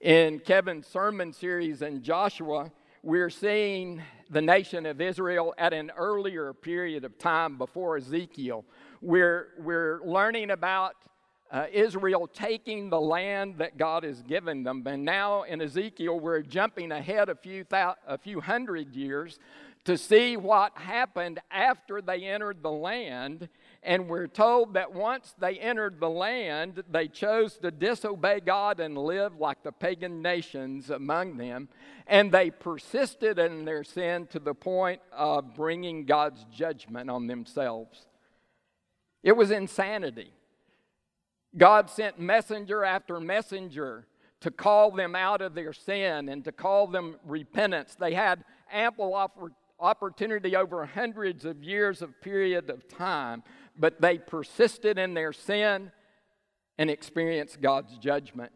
In 0.00 0.40
Kevin's 0.40 0.88
sermon 0.88 1.32
series 1.32 1.80
in 1.80 2.02
Joshua, 2.02 2.72
we're 3.04 3.30
seeing 3.30 4.02
the 4.32 4.40
nation 4.40 4.86
of 4.86 5.00
Israel 5.00 5.54
at 5.58 5.74
an 5.74 5.92
earlier 5.96 6.54
period 6.54 7.04
of 7.04 7.18
time 7.18 7.58
before 7.58 7.98
Ezekiel. 7.98 8.64
We're, 9.02 9.48
we're 9.58 10.00
learning 10.04 10.50
about 10.50 10.94
uh, 11.52 11.66
Israel 11.70 12.26
taking 12.26 12.88
the 12.88 13.00
land 13.00 13.58
that 13.58 13.76
God 13.76 14.04
has 14.04 14.22
given 14.22 14.62
them. 14.62 14.82
And 14.86 15.04
now 15.04 15.42
in 15.42 15.60
Ezekiel, 15.60 16.18
we're 16.18 16.40
jumping 16.40 16.90
ahead 16.90 17.28
a 17.28 17.34
few, 17.34 17.64
thou- 17.68 17.96
a 18.08 18.16
few 18.16 18.40
hundred 18.40 18.96
years 18.96 19.38
to 19.84 19.98
see 19.98 20.36
what 20.36 20.78
happened 20.78 21.40
after 21.50 22.00
they 22.00 22.22
entered 22.22 22.62
the 22.62 22.70
land. 22.70 23.50
And 23.82 24.08
we're 24.08 24.28
told 24.28 24.74
that 24.74 24.94
once 24.94 25.34
they 25.38 25.58
entered 25.58 26.00
the 26.00 26.08
land, 26.08 26.84
they 26.90 27.08
chose 27.08 27.58
to 27.58 27.70
disobey 27.70 28.40
God 28.40 28.80
and 28.80 28.96
live 28.96 29.38
like 29.38 29.62
the 29.62 29.72
pagan 29.72 30.22
nations 30.22 30.88
among 30.88 31.36
them. 31.36 31.68
And 32.06 32.32
they 32.32 32.50
persisted 32.50 33.38
in 33.38 33.66
their 33.66 33.84
sin 33.84 34.26
to 34.28 34.38
the 34.38 34.54
point 34.54 35.02
of 35.12 35.54
bringing 35.54 36.06
God's 36.06 36.46
judgment 36.50 37.10
on 37.10 37.26
themselves. 37.26 38.06
It 39.22 39.36
was 39.36 39.50
insanity. 39.50 40.32
God 41.56 41.90
sent 41.90 42.18
messenger 42.18 42.84
after 42.84 43.20
messenger 43.20 44.06
to 44.40 44.50
call 44.50 44.90
them 44.90 45.14
out 45.14 45.40
of 45.40 45.54
their 45.54 45.72
sin 45.72 46.28
and 46.28 46.44
to 46.44 46.52
call 46.52 46.86
them 46.86 47.16
repentance. 47.24 47.94
They 47.94 48.14
had 48.14 48.44
ample 48.70 49.14
opportunity 49.78 50.56
over 50.56 50.84
hundreds 50.86 51.44
of 51.44 51.62
years 51.62 52.02
of 52.02 52.20
period 52.20 52.70
of 52.70 52.88
time, 52.88 53.42
but 53.78 54.00
they 54.00 54.18
persisted 54.18 54.98
in 54.98 55.14
their 55.14 55.32
sin 55.32 55.92
and 56.78 56.90
experienced 56.90 57.60
God's 57.60 57.98
judgment. 57.98 58.50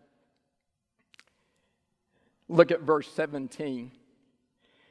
Look 2.49 2.71
at 2.71 2.81
verse 2.81 3.09
17. 3.13 3.93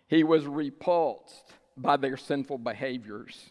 He 0.07 0.23
was 0.23 0.45
repulsed 0.45 1.53
by 1.75 1.97
their 1.97 2.17
sinful 2.17 2.59
behaviors. 2.59 3.49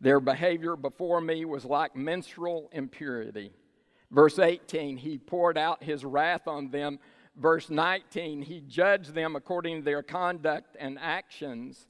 Their 0.00 0.20
behavior 0.20 0.76
before 0.76 1.20
me 1.20 1.44
was 1.44 1.64
like 1.64 1.96
menstrual 1.96 2.68
impurity. 2.72 3.52
Verse 4.16 4.38
18, 4.38 4.96
he 4.96 5.18
poured 5.18 5.58
out 5.58 5.82
his 5.82 6.02
wrath 6.02 6.48
on 6.48 6.70
them. 6.70 6.98
Verse 7.36 7.68
19, 7.68 8.40
he 8.40 8.62
judged 8.62 9.12
them 9.12 9.36
according 9.36 9.80
to 9.80 9.84
their 9.84 10.02
conduct 10.02 10.74
and 10.80 10.98
actions, 10.98 11.86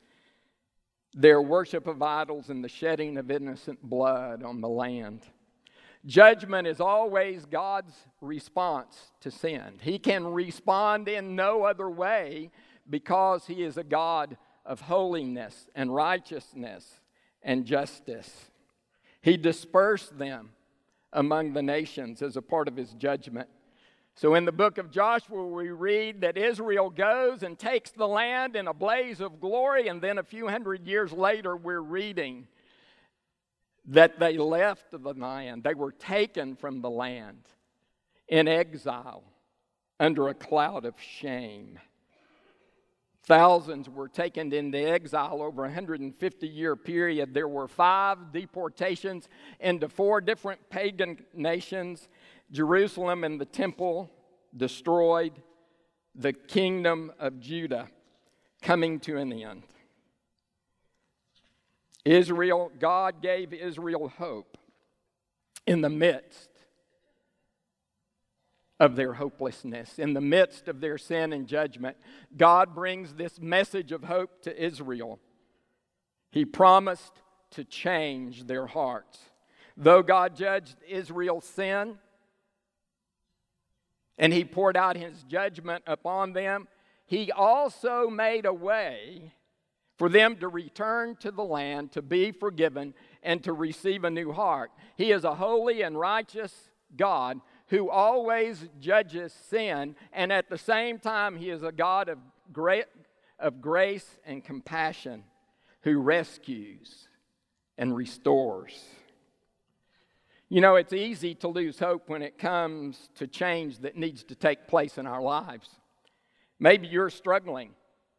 their 1.15 1.41
worship 1.41 1.87
of 1.87 2.03
idols, 2.03 2.49
and 2.51 2.65
the 2.65 2.69
shedding 2.69 3.17
of 3.17 3.31
innocent 3.31 3.81
blood 3.81 4.43
on 4.43 4.61
the 4.61 4.69
land. 4.69 5.21
Judgment 6.05 6.67
is 6.67 6.81
always 6.81 7.47
God's 7.47 7.95
response 8.21 9.13
to 9.21 9.31
sin. 9.31 9.79
He 9.81 9.97
can 9.97 10.27
respond 10.27 11.07
in 11.07 11.37
no 11.37 11.63
other 11.63 11.89
way 11.89 12.51
because 12.91 13.47
He 13.47 13.63
is 13.63 13.77
a 13.77 13.85
God 13.85 14.37
of 14.65 14.81
holiness 14.81 15.69
and 15.77 15.95
righteousness 15.95 17.03
and 17.41 17.65
justice. 17.65 18.51
He 19.21 19.37
dispersed 19.37 20.19
them 20.19 20.51
among 21.13 21.53
the 21.53 21.63
nations 21.63 22.23
as 22.23 22.37
a 22.37 22.43
part 22.43 22.69
of 22.69 22.77
his 22.77 22.93
judgment. 22.95 23.49
So 24.15 24.35
in 24.35 24.47
the 24.47 24.53
book 24.53 24.79
of 24.79 24.91
Joshua, 24.91 25.47
we 25.47 25.69
read 25.71 26.23
that 26.23 26.39
Israel 26.39 26.89
goes 26.89 27.43
and 27.43 27.59
takes 27.59 27.91
the 27.91 28.09
land 28.09 28.57
in 28.57 28.67
a 28.67 28.73
blaze 28.73 29.21
of 29.21 29.41
glory, 29.41 29.89
and 29.89 30.01
then 30.01 30.17
a 30.17 30.23
few 30.23 30.49
hundred 30.49 30.87
years 30.87 31.13
later, 31.13 31.55
we're 31.55 31.81
reading 31.81 32.49
that 33.89 34.19
they 34.19 34.39
left 34.39 34.91
the 34.91 35.13
land. 35.13 35.65
They 35.65 35.75
were 35.75 35.93
taken 35.93 36.57
from 36.57 36.81
the 36.81 36.91
land 36.91 37.43
in 38.27 38.49
exile 38.49 39.23
under 40.01 40.29
a 40.29 40.35
cloud 40.35 40.85
of 40.85 40.95
shame. 40.99 41.79
Thousands 43.27 43.91
were 43.91 44.07
taken 44.07 44.53
into 44.53 44.79
exile 44.79 45.43
over 45.43 45.65
a 45.65 45.69
150 45.69 46.47
year 46.47 46.77
period. 46.77 47.35
There 47.35 47.49
were 47.49 47.67
five 47.67 48.33
deportations 48.33 49.29
into 49.59 49.89
four 49.89 50.21
different 50.21 50.71
pagan 50.71 51.25
nations. 51.35 52.09
Jerusalem 52.53 53.25
and 53.25 53.41
the 53.41 53.45
temple 53.45 54.09
destroyed, 54.57 55.33
the 56.15 56.33
kingdom 56.33 57.13
of 57.19 57.41
Judah 57.41 57.89
coming 58.63 59.01
to 59.01 59.17
an 59.17 59.33
end. 59.33 59.65
Israel, 62.05 62.71
God 62.79 63.21
gave 63.21 63.53
Israel 63.53 64.09
hope 64.09 64.57
in 65.67 65.81
the 65.81 65.91
midst 65.91 66.56
of 68.79 68.97
their 68.97 69.15
hopelessness. 69.15 69.99
In 69.99 70.13
the 70.13 70.21
midst 70.21 70.69
of 70.69 70.81
their 70.81 70.99
sin 70.99 71.33
and 71.33 71.47
judgment, 71.47 71.97
God 72.37 72.75
brings 72.75 73.15
this 73.15 73.41
message 73.41 73.93
of 73.93 74.05
hope 74.05 74.43
to 74.43 74.65
Israel. 74.65 75.19
He 76.31 76.45
promised 76.45 77.23
to 77.53 77.65
change 77.65 78.47
their 78.47 78.67
hearts. 78.67 79.19
Though 79.77 80.03
God 80.03 80.37
judged 80.37 80.77
Israel's 80.89 81.45
sin 81.45 81.99
and 84.19 84.33
he 84.33 84.45
poured 84.45 84.77
out 84.77 84.97
his 84.97 85.23
judgment 85.25 85.85
upon 85.87 86.33
them, 86.33 86.69
he 87.07 87.31
also 87.31 88.09
made 88.09 88.47
a 88.47 88.53
way 88.53 89.33
for 89.97 90.09
them 90.09 90.37
to 90.37 90.49
return 90.49 91.17
to 91.17 91.31
the 91.31 91.45
land, 91.45 91.93
to 91.93 92.03
be 92.03 92.31
forgiven, 92.31 92.95
and 93.23 93.43
to 93.45 93.53
receive 93.53 94.05
a 94.05 94.11
new 94.11 94.33
heart. 94.33 94.71
He 94.97 95.13
is 95.13 95.25
a 95.25 95.35
holy 95.35 95.83
and 95.83 95.99
righteous 95.99 96.71
God 96.97 97.41
who 97.69 97.91
always 97.91 98.65
judges 98.81 99.33
sin, 99.49 99.97
and 100.13 100.33
at 100.33 100.49
the 100.49 100.59
same 100.59 100.99
time, 100.99 101.37
He 101.37 101.51
is 101.51 101.63
a 101.63 101.73
God 101.73 102.09
of, 102.09 102.19
great, 102.53 102.87
of 103.39 103.61
grace 103.61 104.19
and 104.25 104.45
compassion 104.45 105.25
who 105.83 106.01
rescues 106.01 107.09
and 107.77 107.95
restores. 107.97 108.85
You 110.49 110.61
know, 110.61 110.77
it's 110.77 110.93
easy 110.93 111.35
to 111.37 111.49
lose 111.49 111.79
hope 111.79 112.09
when 112.09 112.23
it 112.23 112.39
comes 112.39 113.11
to 113.17 113.27
change 113.27 113.79
that 113.79 113.97
needs 113.97 114.23
to 114.25 114.37
take 114.37 114.69
place 114.69 114.97
in 114.97 115.07
our 115.07 115.21
lives. 115.21 115.69
Maybe 116.61 116.87
you're 116.87 117.11
struggling 117.11 117.71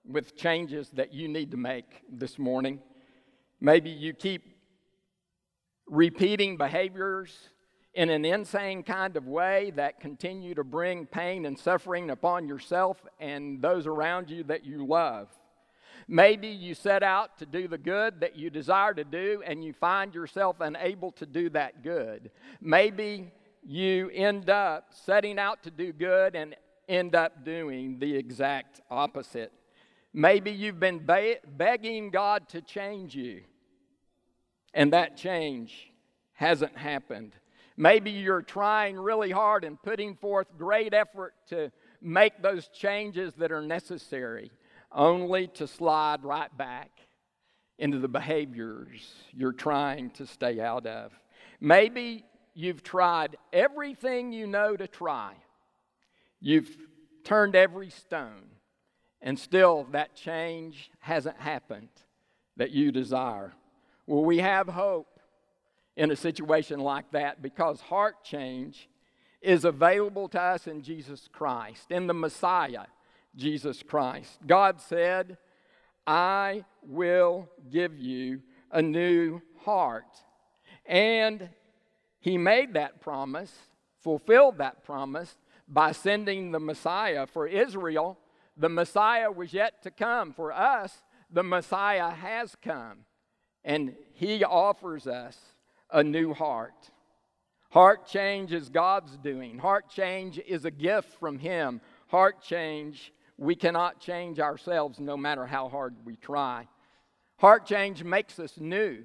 with 0.06 0.36
changes 0.36 0.90
that 0.92 1.14
you 1.14 1.28
need 1.30 1.52
to 1.52 1.58
make 1.58 2.04
this 2.10 2.38
morning. 2.38 2.80
Maybe 3.62 3.90
you 3.90 4.14
keep 4.14 4.44
repeating 5.88 6.58
behaviors 6.58 7.50
in 7.98 8.12
an 8.12 8.24
insane 8.24 8.84
kind 8.84 9.18
of 9.18 9.26
way 9.26 9.72
that 9.76 10.00
continue 10.00 10.54
to 10.54 10.64
bring 10.64 11.08
pain 11.08 11.48
and 11.48 11.58
suffering 11.58 12.12
upon 12.12 12.48
yourself 12.48 13.04
and 13.20 13.60
those 13.60 13.88
around 13.88 14.30
you 14.30 14.44
that 14.44 14.64
you 14.64 14.86
love. 14.86 15.28
Maybe 16.08 16.48
you 16.48 16.76
set 16.76 17.02
out 17.02 17.40
to 17.40 17.48
do 17.48 17.68
the 17.68 17.80
good 17.80 18.20
that 18.20 18.36
you 18.36 18.52
desire 18.52 18.94
to 18.94 19.04
do 19.04 19.42
and 19.44 19.66
you 19.66 19.74
find 19.74 20.14
yourself 20.14 20.58
unable 20.60 21.12
to 21.14 21.26
do 21.26 21.50
that 21.50 21.82
good. 21.82 22.30
Maybe 22.62 23.32
you 23.66 24.12
end 24.14 24.52
up 24.52 24.94
setting 24.94 25.40
out 25.40 25.64
to 25.64 25.72
do 25.72 25.92
good 25.92 26.36
and 26.36 26.56
end 26.88 27.16
up 27.16 27.44
doing 27.44 27.98
the 27.98 28.16
exact 28.16 28.80
opposite. 28.92 29.52
Maybe 30.14 30.52
you've 30.52 30.80
been 30.80 31.00
be- 31.00 31.38
begging 31.58 32.12
God 32.12 32.48
to 32.50 32.62
change 32.62 33.16
you, 33.16 33.42
and 34.76 34.94
that 34.94 35.18
change 35.18 35.92
hasn't 36.34 36.78
happened. 36.78 37.34
Maybe 37.78 38.10
you're 38.10 38.42
trying 38.42 38.98
really 38.98 39.30
hard 39.30 39.64
and 39.64 39.82
putting 39.82 40.16
forth 40.16 40.48
great 40.58 40.96
effort 40.96 41.36
to 41.50 41.72
make 42.02 42.42
those 42.42 42.68
changes 42.70 43.36
that 43.36 43.52
are 43.52 43.62
necessary, 43.62 44.52
only 44.92 45.48
to 45.48 45.68
slide 45.68 46.24
right 46.24 46.56
back 46.58 46.90
into 47.78 48.00
the 48.00 48.08
behaviors 48.08 49.14
you're 49.32 49.52
trying 49.52 50.10
to 50.12 50.26
stay 50.26 50.60
out 50.60 50.88
of. 50.88 51.12
Maybe 51.62 52.26
you've 52.56 52.82
tried 52.82 53.38
everything 53.54 54.32
you 54.32 54.48
know 54.48 54.76
to 54.76 54.88
try, 54.88 55.34
you've 56.42 56.76
turned 57.24 57.56
every 57.56 57.92
stone, 57.92 58.50
and 59.22 59.38
still 59.38 59.86
that 59.92 60.16
change 60.16 60.90
hasn't 61.00 61.40
happened 61.40 61.90
that 62.56 62.72
you 62.72 62.92
desire. 62.92 63.54
Well, 64.08 64.24
we 64.24 64.40
have 64.40 64.68
hope 64.68 65.17
in 65.98 66.12
a 66.12 66.16
situation 66.16 66.80
like 66.80 67.12
that 67.12 67.42
because 67.42 67.82
heart 67.82 68.24
change 68.24 68.88
is 69.42 69.66
available 69.66 70.30
to 70.30 70.40
us 70.40 70.68
in 70.68 70.84
Jesus 70.84 71.28
Christ, 71.32 71.92
in 71.92 72.06
the 72.08 72.14
Messiah, 72.14 72.86
Jesus 73.36 73.84
Christ. 73.84 74.40
God 74.46 74.80
said, 74.80 75.38
I 76.06 76.64
will 76.84 77.50
give 77.70 77.98
you 77.98 78.42
a 78.72 78.82
new 78.82 79.42
heart. 79.66 80.06
And 80.86 81.50
He 82.20 82.38
made 82.38 82.76
that 82.76 83.02
promise, 83.02 83.52
fulfilled 84.00 84.60
that 84.60 84.84
promise 84.84 85.36
by 85.68 85.92
sending 85.92 86.52
the 86.52 86.60
Messiah 86.60 87.26
for 87.26 87.48
Israel. 87.48 88.20
The 88.56 88.70
Messiah 88.70 89.32
was 89.32 89.52
yet 89.52 89.82
to 89.84 89.92
come. 89.92 90.32
For 90.32 90.54
us, 90.54 91.04
the 91.32 91.44
Messiah 91.44 92.12
has 92.12 92.56
come. 92.62 93.00
And 93.64 93.96
He 94.14 94.44
offers 94.44 95.08
us 95.08 95.38
a 95.92 96.04
new 96.04 96.34
heart. 96.34 96.92
Heart 97.70 98.08
change 98.08 98.54
is 98.54 98.70
God's 98.70 99.18
doing. 99.18 99.60
Heart 99.60 99.90
change 99.90 100.40
is 100.40 100.66
a 100.66 100.72
gift 100.72 101.20
from 101.20 101.38
Him. 101.38 101.82
Heart 102.08 102.42
change, 102.42 103.14
we 103.38 103.56
cannot 103.56 104.00
change 104.00 104.40
ourselves 104.40 105.00
no 105.00 105.18
matter 105.18 105.46
how 105.46 105.70
hard 105.70 105.96
we 106.06 106.16
try. 106.16 106.68
Heart 107.38 107.66
change 107.66 108.04
makes 108.04 108.40
us 108.40 108.54
new. 108.58 109.04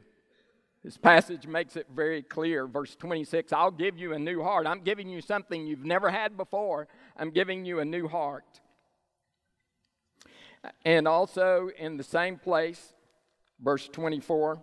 This 0.85 0.97
passage 0.97 1.47
makes 1.47 1.77
it 1.77 1.87
very 1.95 2.23
clear. 2.23 2.67
Verse 2.67 2.97
26 2.97 3.53
I'll 3.53 3.71
give 3.71 3.99
you 3.99 4.15
a 4.15 4.19
new 4.19 4.43
heart. 4.43 4.67
I'm 4.67 4.83
giving 4.83 5.09
you 5.09 5.21
something 5.21 5.67
you've 5.67 5.85
never 5.85 6.11
had 6.11 6.37
before. 6.37 6.89
I'm 7.17 7.31
giving 7.31 7.65
you 7.65 7.81
a 7.81 7.85
new 7.85 8.09
heart. 8.09 8.61
And 10.85 11.09
also 11.09 11.71
in 11.77 11.97
the 11.97 12.05
same 12.05 12.39
place, 12.39 12.95
verse 13.61 13.89
24. 13.89 14.63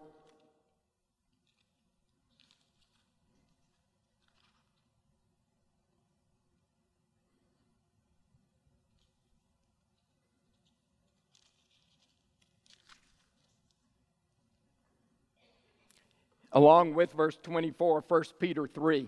Along 16.51 16.93
with 16.95 17.11
verse 17.13 17.37
24, 17.41 18.03
1 18.07 18.23
Peter 18.39 18.67
3. 18.67 19.07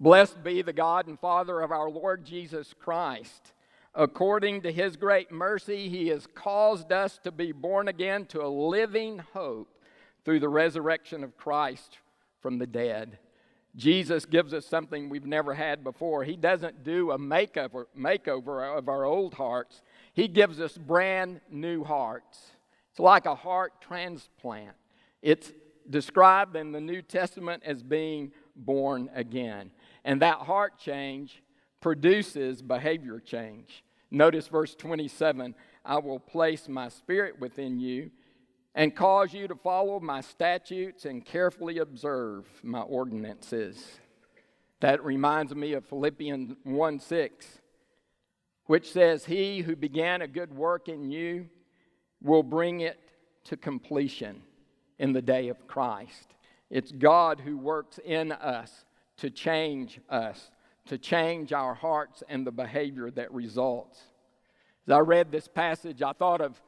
Blessed 0.00 0.42
be 0.42 0.62
the 0.62 0.72
God 0.72 1.06
and 1.06 1.18
Father 1.18 1.60
of 1.60 1.70
our 1.70 1.88
Lord 1.88 2.24
Jesus 2.24 2.74
Christ. 2.78 3.52
According 3.94 4.62
to 4.62 4.72
his 4.72 4.96
great 4.96 5.30
mercy, 5.30 5.88
he 5.88 6.08
has 6.08 6.26
caused 6.34 6.90
us 6.90 7.18
to 7.22 7.30
be 7.30 7.52
born 7.52 7.86
again 7.86 8.26
to 8.26 8.44
a 8.44 8.48
living 8.48 9.20
hope 9.32 9.68
through 10.24 10.40
the 10.40 10.48
resurrection 10.48 11.22
of 11.22 11.36
Christ 11.36 11.98
from 12.40 12.58
the 12.58 12.66
dead. 12.66 13.18
Jesus 13.76 14.24
gives 14.24 14.54
us 14.54 14.66
something 14.66 15.08
we've 15.08 15.26
never 15.26 15.54
had 15.54 15.84
before. 15.84 16.24
He 16.24 16.36
doesn't 16.36 16.84
do 16.84 17.12
a 17.12 17.18
makeover, 17.18 17.86
makeover 17.98 18.76
of 18.76 18.88
our 18.88 19.04
old 19.04 19.34
hearts, 19.34 19.82
He 20.12 20.28
gives 20.28 20.60
us 20.60 20.76
brand 20.76 21.40
new 21.50 21.84
hearts. 21.84 22.50
It's 22.90 23.00
like 23.00 23.26
a 23.26 23.34
heart 23.34 23.80
transplant. 23.80 24.76
It's 25.22 25.52
described 25.88 26.56
in 26.56 26.72
the 26.72 26.80
New 26.80 27.02
Testament 27.02 27.62
as 27.64 27.82
being 27.82 28.32
born 28.56 29.10
again. 29.14 29.70
And 30.04 30.20
that 30.22 30.38
heart 30.38 30.78
change 30.78 31.42
produces 31.80 32.62
behavior 32.62 33.20
change. 33.20 33.84
Notice 34.10 34.48
verse 34.48 34.74
27 34.74 35.54
I 35.84 35.98
will 35.98 36.18
place 36.20 36.66
my 36.68 36.88
spirit 36.88 37.38
within 37.38 37.78
you 37.78 38.10
and 38.74 38.96
cause 38.96 39.34
you 39.34 39.46
to 39.48 39.54
follow 39.54 40.00
my 40.00 40.20
statutes 40.20 41.04
and 41.04 41.24
carefully 41.24 41.78
observe 41.78 42.46
my 42.62 42.80
ordinances. 42.80 44.00
That 44.80 45.04
reminds 45.04 45.54
me 45.54 45.74
of 45.74 45.84
Philippians 45.84 46.56
1 46.64 47.00
6, 47.00 47.46
which 48.66 48.90
says, 48.90 49.26
He 49.26 49.60
who 49.60 49.76
began 49.76 50.22
a 50.22 50.28
good 50.28 50.54
work 50.54 50.88
in 50.88 51.10
you 51.10 51.48
will 52.22 52.42
bring 52.42 52.80
it 52.80 52.98
to 53.44 53.56
completion 53.56 54.42
in 54.98 55.12
the 55.12 55.22
day 55.22 55.48
of 55.48 55.66
Christ. 55.66 56.34
It's 56.70 56.92
God 56.92 57.40
who 57.40 57.56
works 57.56 57.98
in 58.04 58.32
us 58.32 58.84
to 59.18 59.30
change 59.30 60.00
us, 60.08 60.50
to 60.86 60.98
change 60.98 61.52
our 61.52 61.74
hearts 61.74 62.22
and 62.28 62.46
the 62.46 62.52
behavior 62.52 63.10
that 63.12 63.32
results. 63.32 64.00
As 64.86 64.92
I 64.92 64.98
read 64.98 65.30
this 65.30 65.48
passage, 65.48 66.02
I 66.02 66.12
thought 66.12 66.40
of 66.40 66.60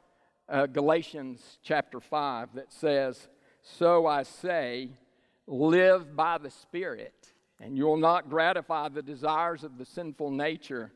uh, 0.49 0.65
Galatians 0.65 1.59
chapter 1.61 1.99
5 1.99 2.55
that 2.55 2.71
says, 2.71 3.27
So 3.61 4.05
I 4.05 4.23
say, 4.23 4.89
live 5.45 6.15
by 6.15 6.37
the 6.37 6.49
Spirit, 6.49 7.33
and 7.59 7.77
you 7.77 7.85
will 7.85 7.97
not 7.97 8.29
gratify 8.29 8.89
the 8.89 9.01
desires 9.01 9.63
of 9.63 9.77
the 9.77 9.85
sinful 9.85 10.31
nature. 10.31 10.91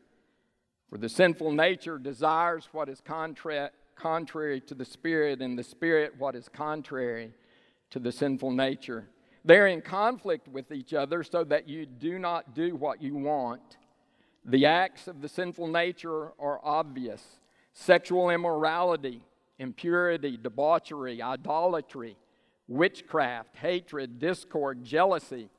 For 0.90 0.98
the 0.98 1.10
sinful 1.10 1.52
nature 1.54 1.98
desires 1.98 2.68
what 2.72 2.90
is 2.90 3.02
contrary 3.02 3.70
contrary 4.02 4.60
to 4.62 4.74
the 4.74 4.86
Spirit, 4.86 5.42
and 5.42 5.58
the 5.58 5.64
Spirit 5.64 6.14
what 6.18 6.36
is 6.36 6.50
contrary 6.50 7.32
to 7.92 8.00
the 8.00 8.12
sinful 8.12 8.52
nature. 8.52 9.08
They're 9.46 9.68
in 9.68 9.82
conflict 9.82 10.48
with 10.48 10.72
each 10.72 10.94
other 10.94 11.24
so 11.24 11.44
that 11.46 11.68
you 11.68 11.86
do 11.86 12.18
not 12.18 12.56
do 12.56 12.76
what 12.76 13.02
you 13.02 13.16
want. 13.16 13.78
The 14.46 14.66
acts 14.66 15.08
of 15.08 15.22
the 15.22 15.30
sinful 15.30 15.68
nature 15.68 16.32
are 16.40 16.60
obvious 16.64 17.22
sexual 17.74 18.30
immorality, 18.30 19.24
impurity, 19.60 20.36
debauchery, 20.36 21.22
idolatry, 21.22 22.18
witchcraft, 22.68 23.56
hatred, 23.56 24.20
discord, 24.20 24.84
jealousy, 24.84 25.50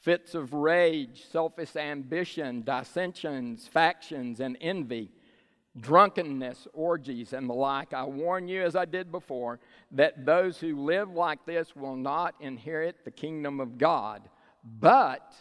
fits 0.00 0.34
of 0.34 0.54
rage, 0.54 1.24
selfish 1.30 1.76
ambition, 1.76 2.62
dissensions, 2.62 3.68
factions, 3.68 4.40
and 4.40 4.56
envy 4.60 5.10
drunkenness, 5.80 6.68
orgies, 6.72 7.32
and 7.32 7.48
the 7.48 7.54
like. 7.54 7.92
I 7.94 8.04
warn 8.04 8.48
you, 8.48 8.62
as 8.62 8.76
I 8.76 8.84
did 8.84 9.10
before, 9.10 9.60
that 9.92 10.24
those 10.26 10.58
who 10.58 10.76
live 10.84 11.10
like 11.10 11.44
this 11.46 11.74
will 11.74 11.96
not 11.96 12.34
inherit 12.40 13.04
the 13.04 13.10
kingdom 13.10 13.60
of 13.60 13.78
God. 13.78 14.28
But 14.64 15.34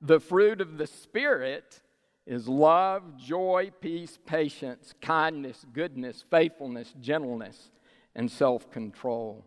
the 0.00 0.20
fruit 0.20 0.60
of 0.60 0.78
the 0.78 0.86
Spirit 0.86 1.80
is 2.26 2.46
love, 2.46 3.16
joy, 3.16 3.70
peace, 3.80 4.18
patience, 4.26 4.94
kindness, 5.00 5.64
goodness, 5.72 6.24
faithfulness, 6.30 6.94
gentleness, 7.00 7.70
and 8.14 8.30
self 8.30 8.70
control. 8.70 9.44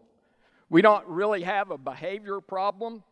We 0.69 0.82
don't 0.82 1.08
really 1.08 1.43
have 1.43 1.71
a 1.71 1.78
behavior 1.78 2.41
problem, 2.41 3.04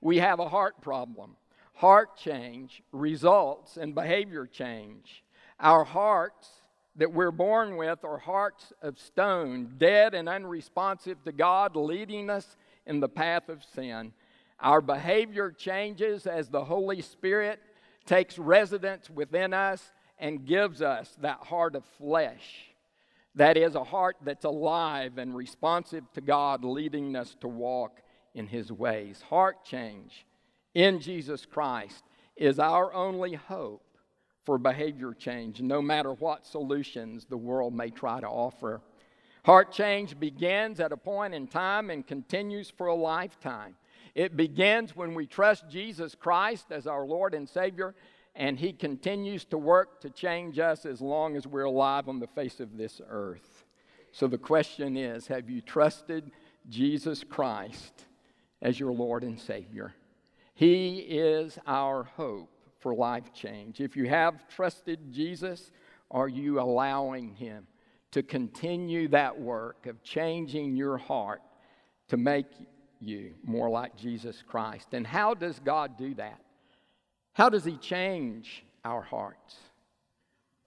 we 0.00 0.18
have 0.18 0.40
a 0.40 0.48
heart 0.48 0.80
problem. 0.80 1.36
Heart 1.74 2.16
change 2.16 2.82
results 2.90 3.76
in 3.76 3.92
behavior 3.92 4.46
change. 4.46 5.22
Our 5.60 5.84
hearts 5.84 6.48
that 6.96 7.12
we're 7.12 7.30
born 7.30 7.76
with 7.76 8.04
are 8.04 8.18
hearts 8.18 8.72
of 8.82 8.98
stone, 8.98 9.74
dead 9.78 10.14
and 10.14 10.28
unresponsive 10.28 11.22
to 11.24 11.32
God, 11.32 11.76
leading 11.76 12.30
us 12.30 12.56
in 12.86 13.00
the 13.00 13.08
path 13.08 13.48
of 13.48 13.64
sin. 13.64 14.12
Our 14.60 14.80
behavior 14.80 15.52
changes 15.52 16.26
as 16.26 16.48
the 16.48 16.64
Holy 16.64 17.00
Spirit 17.02 17.60
takes 18.06 18.38
residence 18.38 19.08
within 19.08 19.54
us 19.54 19.92
and 20.18 20.44
gives 20.44 20.82
us 20.82 21.16
that 21.20 21.38
heart 21.38 21.76
of 21.76 21.84
flesh. 21.98 22.64
That 23.34 23.56
is 23.56 23.76
a 23.76 23.84
heart 23.84 24.16
that's 24.22 24.44
alive 24.44 25.18
and 25.18 25.36
responsive 25.36 26.04
to 26.14 26.20
God, 26.20 26.64
leading 26.64 27.14
us 27.14 27.36
to 27.40 27.48
walk 27.48 28.00
in 28.34 28.48
His 28.48 28.72
ways. 28.72 29.22
Heart 29.22 29.64
change 29.64 30.26
in 30.74 31.00
Jesus 31.00 31.46
Christ 31.46 32.02
is 32.36 32.58
our 32.58 32.92
only 32.92 33.34
hope 33.34 33.82
for 34.48 34.56
behavior 34.56 35.12
change, 35.12 35.60
no 35.60 35.82
matter 35.82 36.14
what 36.14 36.46
solutions 36.46 37.26
the 37.26 37.36
world 37.36 37.74
may 37.74 37.90
try 37.90 38.18
to 38.18 38.26
offer. 38.26 38.80
Heart 39.44 39.72
change 39.72 40.18
begins 40.18 40.80
at 40.80 40.90
a 40.90 40.96
point 40.96 41.34
in 41.34 41.46
time 41.46 41.90
and 41.90 42.06
continues 42.06 42.70
for 42.70 42.86
a 42.86 42.94
lifetime. 42.94 43.76
It 44.14 44.38
begins 44.38 44.96
when 44.96 45.12
we 45.12 45.26
trust 45.26 45.68
Jesus 45.68 46.14
Christ 46.14 46.72
as 46.72 46.86
our 46.86 47.04
Lord 47.04 47.34
and 47.34 47.46
Savior, 47.46 47.94
and 48.34 48.58
He 48.58 48.72
continues 48.72 49.44
to 49.44 49.58
work 49.58 50.00
to 50.00 50.08
change 50.08 50.58
us 50.58 50.86
as 50.86 51.02
long 51.02 51.36
as 51.36 51.46
we're 51.46 51.64
alive 51.64 52.08
on 52.08 52.18
the 52.18 52.26
face 52.28 52.58
of 52.58 52.78
this 52.78 53.02
earth. 53.06 53.66
So 54.12 54.28
the 54.28 54.38
question 54.38 54.96
is 54.96 55.26
have 55.26 55.50
you 55.50 55.60
trusted 55.60 56.30
Jesus 56.70 57.22
Christ 57.22 58.06
as 58.62 58.80
your 58.80 58.92
Lord 58.92 59.24
and 59.24 59.38
Savior? 59.38 59.92
He 60.54 61.00
is 61.00 61.58
our 61.66 62.04
hope 62.04 62.57
for 62.78 62.94
life 62.94 63.32
change. 63.32 63.80
If 63.80 63.96
you 63.96 64.08
have 64.08 64.48
trusted 64.48 65.12
Jesus, 65.12 65.70
are 66.10 66.28
you 66.28 66.60
allowing 66.60 67.34
Him 67.34 67.66
to 68.12 68.22
continue 68.22 69.08
that 69.08 69.38
work 69.38 69.86
of 69.86 70.02
changing 70.02 70.76
your 70.76 70.96
heart 70.96 71.42
to 72.08 72.16
make 72.16 72.46
you 73.00 73.34
more 73.44 73.68
like 73.68 73.96
Jesus 73.96 74.42
Christ? 74.46 74.88
And 74.92 75.06
how 75.06 75.34
does 75.34 75.58
God 75.58 75.98
do 75.98 76.14
that? 76.14 76.40
How 77.32 77.48
does 77.48 77.64
He 77.64 77.76
change 77.76 78.64
our 78.84 79.02
hearts? 79.02 79.56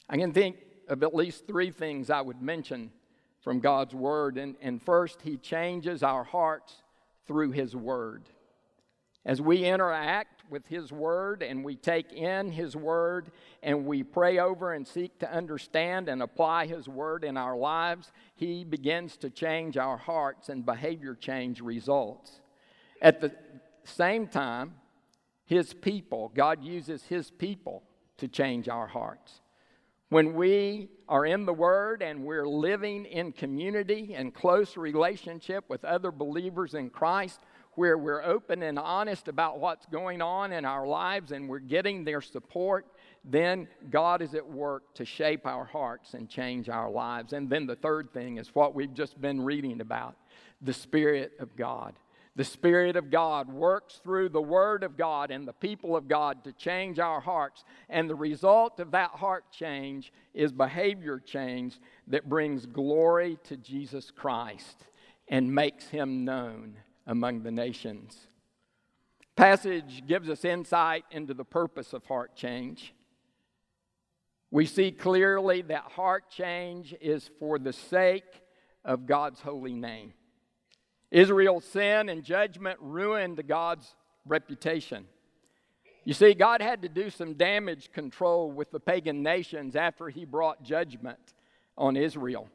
I 0.09 0.17
can 0.17 0.33
think 0.33 0.57
of 0.87 1.03
at 1.03 1.15
least 1.15 1.47
three 1.47 1.71
things 1.71 2.09
I 2.09 2.21
would 2.21 2.41
mention 2.41 2.91
from 3.41 3.59
God's 3.59 3.95
Word. 3.95 4.37
And, 4.37 4.55
and 4.61 4.81
first, 4.81 5.21
He 5.21 5.37
changes 5.37 6.03
our 6.03 6.23
hearts 6.23 6.75
through 7.25 7.51
His 7.51 7.75
Word. 7.75 8.23
As 9.25 9.39
we 9.39 9.65
interact 9.65 10.43
with 10.49 10.65
His 10.67 10.91
Word 10.91 11.43
and 11.43 11.63
we 11.63 11.75
take 11.75 12.11
in 12.11 12.51
His 12.51 12.75
Word 12.75 13.31
and 13.61 13.85
we 13.85 14.01
pray 14.01 14.39
over 14.39 14.73
and 14.73 14.87
seek 14.87 15.19
to 15.19 15.31
understand 15.31 16.09
and 16.09 16.23
apply 16.23 16.65
His 16.65 16.87
Word 16.87 17.23
in 17.23 17.37
our 17.37 17.55
lives, 17.55 18.11
He 18.35 18.63
begins 18.63 19.17
to 19.17 19.29
change 19.29 19.77
our 19.77 19.97
hearts 19.97 20.49
and 20.49 20.65
behavior 20.65 21.15
change 21.15 21.61
results. 21.61 22.41
At 23.01 23.21
the 23.21 23.31
same 23.83 24.27
time, 24.27 24.73
His 25.45 25.73
people, 25.73 26.31
God 26.33 26.63
uses 26.63 27.03
His 27.03 27.29
people 27.29 27.83
to 28.17 28.27
change 28.27 28.67
our 28.69 28.87
hearts. 28.87 29.41
When 30.09 30.33
we 30.33 30.89
are 31.07 31.25
in 31.25 31.45
the 31.45 31.53
Word 31.53 32.01
and 32.01 32.25
we're 32.25 32.47
living 32.47 33.05
in 33.05 33.31
community 33.31 34.13
and 34.15 34.33
close 34.33 34.75
relationship 34.75 35.63
with 35.69 35.85
other 35.85 36.11
believers 36.11 36.73
in 36.73 36.89
Christ, 36.89 37.39
where 37.75 37.97
we're 37.97 38.23
open 38.23 38.63
and 38.63 38.77
honest 38.77 39.27
about 39.27 39.59
what's 39.59 39.85
going 39.85 40.21
on 40.21 40.51
in 40.51 40.65
our 40.65 40.85
lives 40.85 41.31
and 41.31 41.47
we're 41.47 41.59
getting 41.59 42.03
their 42.03 42.21
support, 42.21 42.85
then 43.23 43.67
God 43.89 44.21
is 44.21 44.33
at 44.33 44.47
work 44.47 44.93
to 44.95 45.05
shape 45.05 45.45
our 45.45 45.63
hearts 45.63 46.13
and 46.13 46.27
change 46.27 46.69
our 46.69 46.89
lives. 46.89 47.33
And 47.33 47.49
then 47.49 47.65
the 47.65 47.75
third 47.75 48.11
thing 48.13 48.37
is 48.37 48.53
what 48.53 48.75
we've 48.75 48.93
just 48.93 49.19
been 49.21 49.41
reading 49.41 49.79
about 49.79 50.15
the 50.61 50.73
Spirit 50.73 51.33
of 51.39 51.55
God. 51.55 51.93
The 52.35 52.43
Spirit 52.45 52.95
of 52.95 53.11
God 53.11 53.49
works 53.49 53.99
through 54.03 54.29
the 54.29 54.41
Word 54.41 54.83
of 54.83 54.97
God 54.97 55.31
and 55.31 55.47
the 55.47 55.53
people 55.53 55.95
of 55.95 56.07
God 56.07 56.43
to 56.45 56.53
change 56.53 56.97
our 56.97 57.19
hearts. 57.19 57.65
And 57.89 58.09
the 58.09 58.15
result 58.15 58.79
of 58.79 58.91
that 58.91 59.11
heart 59.11 59.45
change 59.51 60.13
is 60.33 60.51
behavior 60.51 61.19
change 61.19 61.79
that 62.07 62.29
brings 62.29 62.65
glory 62.65 63.37
to 63.45 63.57
Jesus 63.57 64.11
Christ 64.11 64.85
and 65.27 65.53
makes 65.53 65.89
Him 65.89 66.23
known 66.23 66.75
among 67.07 67.43
the 67.43 67.51
nations. 67.51 68.27
Passage 69.35 70.03
gives 70.07 70.29
us 70.29 70.45
insight 70.45 71.05
into 71.11 71.33
the 71.33 71.45
purpose 71.45 71.93
of 71.93 72.05
heart 72.05 72.35
change. 72.35 72.93
We 74.51 74.65
see 74.65 74.91
clearly 74.91 75.61
that 75.63 75.83
heart 75.83 76.29
change 76.29 76.93
is 76.99 77.29
for 77.39 77.57
the 77.57 77.73
sake 77.73 78.41
of 78.83 79.05
God's 79.05 79.39
holy 79.39 79.73
name. 79.73 80.13
Israel's 81.09 81.65
sin 81.65 82.09
and 82.09 82.23
judgment 82.23 82.77
ruined 82.81 83.45
God's 83.47 83.95
reputation. 84.25 85.05
You 86.03 86.13
see, 86.13 86.33
God 86.33 86.61
had 86.61 86.81
to 86.81 86.89
do 86.89 87.09
some 87.09 87.35
damage 87.35 87.91
control 87.91 88.51
with 88.51 88.71
the 88.71 88.79
pagan 88.79 89.21
nations 89.21 89.75
after 89.75 90.09
he 90.09 90.25
brought 90.25 90.63
judgment 90.63 91.19
on 91.77 91.95
Israel. 91.95 92.49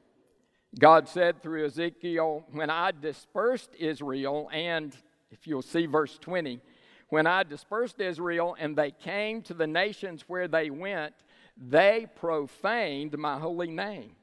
God 0.78 1.08
said 1.08 1.42
through 1.42 1.64
Ezekiel, 1.64 2.44
When 2.52 2.68
I 2.68 2.92
dispersed 2.92 3.70
Israel, 3.78 4.50
and 4.52 4.94
if 5.30 5.46
you'll 5.46 5.62
see 5.62 5.86
verse 5.86 6.18
20, 6.18 6.60
when 7.08 7.26
I 7.26 7.44
dispersed 7.44 8.00
Israel 8.00 8.56
and 8.58 8.76
they 8.76 8.90
came 8.90 9.40
to 9.42 9.54
the 9.54 9.66
nations 9.66 10.24
where 10.26 10.48
they 10.48 10.70
went, 10.70 11.14
they 11.56 12.06
profaned 12.16 13.16
my 13.16 13.38
holy 13.38 13.70
name. 13.70 14.16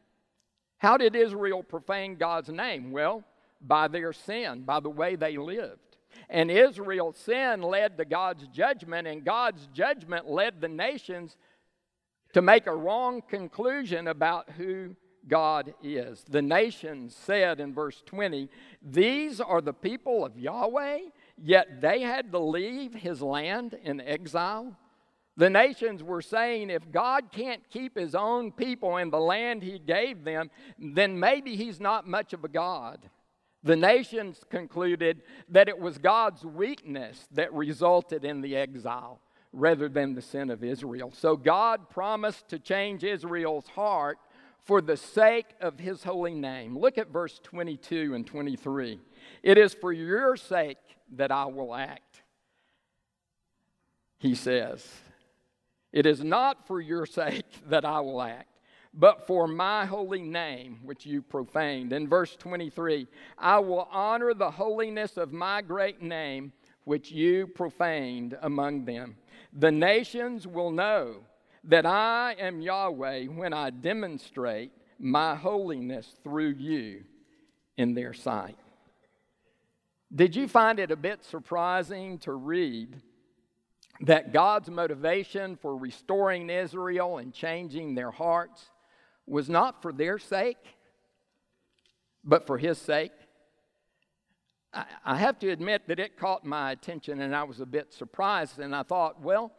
How 0.78 0.98
did 0.98 1.16
Israel 1.16 1.64
profane 1.64 2.16
God's 2.16 2.50
name? 2.50 2.92
Well, 2.92 3.24
by 3.62 3.88
their 3.88 4.14
sin, 4.14 4.64
by 4.64 4.80
the 4.80 4.90
way 4.90 5.16
they 5.16 5.38
lived. 5.38 5.80
And 6.30 6.52
Israel's 6.52 7.18
sin 7.18 7.62
led 7.62 7.98
to 7.98 8.06
God's 8.06 8.48
judgment, 8.48 9.08
and 9.08 9.24
God's 9.24 9.68
judgment 9.74 10.30
led 10.30 10.62
the 10.62 10.68
nations 10.68 11.38
to 12.34 12.42
make 12.42 12.68
a 12.68 12.76
wrong 12.76 13.22
conclusion 13.22 14.08
about 14.08 14.50
who 14.52 14.96
God 15.28 15.74
is. 15.82 16.24
The 16.30 16.42
nations 16.42 17.16
said 17.16 17.60
in 17.60 17.74
verse 17.74 18.02
20, 18.06 18.50
These 18.82 19.40
are 19.40 19.62
the 19.62 19.74
people 19.74 20.26
of 20.26 20.38
Yahweh, 20.38 21.00
yet 21.38 21.82
they 21.82 22.02
had 22.02 22.32
to 22.32 22.40
leave 22.40 22.94
his 22.94 23.22
land 23.22 23.78
in 23.84 24.02
exile. 24.02 24.76
The 25.36 25.50
nations 25.50 26.04
were 26.04 26.22
saying, 26.22 26.70
if 26.70 26.92
God 26.92 27.32
can't 27.32 27.68
keep 27.72 27.98
his 27.98 28.14
own 28.14 28.52
people 28.52 28.98
in 28.98 29.10
the 29.10 29.20
land 29.20 29.64
he 29.64 29.80
gave 29.80 30.24
them, 30.24 30.52
then 30.78 31.20
maybe 31.20 31.56
he's 31.56 31.80
not 31.80 32.08
much 32.08 32.34
of 32.34 32.44
a 32.44 32.48
God. 32.48 33.10
The 33.64 33.76
nations 33.76 34.44
concluded 34.50 35.22
that 35.50 35.70
it 35.70 35.80
was 35.80 35.98
God's 35.98 36.46
weakness 36.46 37.28
that 37.32 37.54
resulted 37.54 38.26
in 38.26 38.42
the 38.42 38.56
exile 38.56 39.22
rather 39.54 39.88
than 39.88 40.14
the 40.14 40.22
sin 40.22 40.50
of 40.50 40.64
Israel. 40.64 41.12
So 41.16 41.38
God 41.38 41.90
promised 41.90 42.50
to 42.50 42.60
change 42.60 43.04
Israel's 43.04 43.68
heart 43.68 44.18
for 44.64 44.82
the 44.82 44.98
sake 44.98 45.48
of 45.60 45.80
his 45.80 46.04
holy 46.04 46.34
name. 46.34 46.78
Look 46.78 46.98
at 46.98 47.12
verse 47.12 47.40
22 47.44 48.14
and 48.16 48.26
23. 48.26 49.00
It 49.42 49.58
is 49.58 49.74
for 49.74 49.92
your 49.92 50.38
sake 50.38 50.78
that 51.16 51.32
I 51.32 51.46
will 51.46 51.76
act, 51.76 52.22
he 54.18 54.36
says. 54.36 54.88
It 55.92 56.06
is 56.06 56.24
not 56.24 56.66
for 56.66 56.82
your 56.82 57.06
sake 57.06 57.46
that 57.68 57.86
I 57.86 58.00
will 58.00 58.22
act, 58.22 58.60
but 58.94 59.28
for 59.28 59.48
my 59.48 59.86
holy 59.86 60.22
name, 60.22 60.80
which 60.84 61.06
you 61.06 61.22
profaned. 61.22 61.92
In 61.92 62.08
verse 62.08 62.36
23, 62.36 63.08
I 63.38 63.60
will 63.60 63.88
honor 63.92 64.34
the 64.34 64.52
holiness 64.52 65.18
of 65.18 65.34
my 65.34 65.62
great 65.62 66.02
name, 66.02 66.54
which 66.86 67.12
you 67.12 67.48
profaned 67.48 68.38
among 68.42 68.86
them. 68.86 69.18
The 69.52 69.72
nations 69.72 70.48
will 70.48 70.72
know 70.72 71.24
that 71.66 71.86
I 71.86 72.36
am 72.40 72.62
Yahweh 72.62 73.26
when 73.26 73.54
I 73.54 73.70
demonstrate 73.70 74.72
my 75.00 75.36
holiness 75.36 76.14
through 76.24 76.56
you 76.58 77.04
in 77.78 77.94
their 77.94 78.14
sight. 78.14 78.58
Did 80.14 80.36
you 80.36 80.48
find 80.48 80.80
it 80.80 80.92
a 80.92 80.96
bit 80.96 81.24
surprising 81.24 82.20
to 82.20 82.34
read 82.34 83.02
that 84.02 84.34
God's 84.34 84.70
motivation 84.70 85.56
for 85.56 85.76
restoring 85.76 86.50
Israel 86.50 87.18
and 87.18 87.34
changing 87.34 87.96
their 87.96 88.12
hearts 88.12 88.70
was 89.26 89.50
not 89.50 89.82
for 89.82 89.92
their 89.92 90.20
sake, 90.20 90.78
but 92.24 92.46
for 92.46 92.58
His 92.58 92.78
sake? 92.78 93.12
I 95.06 95.18
have 95.18 95.40
to 95.40 95.50
admit 95.50 95.88
that 95.88 96.00
it 96.00 96.18
caught 96.18 96.46
my 96.46 96.72
attention 96.72 97.22
and 97.22 97.36
I 97.36 97.44
was 97.44 97.60
a 97.60 97.66
bit 97.66 97.94
surprised, 97.94 98.60
and 98.60 98.76
I 98.76 98.84
thought, 98.84 99.22
well, 99.22 99.52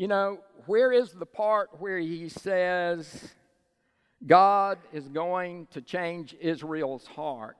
you 0.00 0.08
know, 0.08 0.38
where 0.64 0.92
is 0.92 1.12
the 1.12 1.26
part 1.26 1.78
where 1.78 1.98
he 1.98 2.30
says 2.30 3.34
God 4.26 4.78
is 4.94 5.06
going 5.08 5.66
to 5.72 5.82
change 5.82 6.34
Israel's 6.40 7.06
heart 7.06 7.58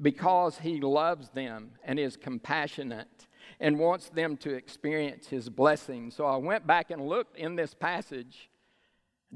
because 0.00 0.56
he 0.58 0.80
loves 0.80 1.30
them 1.30 1.72
and 1.82 1.98
is 1.98 2.16
compassionate 2.16 3.26
and 3.58 3.80
wants 3.80 4.10
them 4.10 4.36
to 4.36 4.54
experience 4.54 5.26
his 5.26 5.48
blessing? 5.48 6.12
So 6.12 6.24
I 6.24 6.36
went 6.36 6.68
back 6.68 6.92
and 6.92 7.04
looked 7.04 7.36
in 7.36 7.56
this 7.56 7.74
passage, 7.74 8.48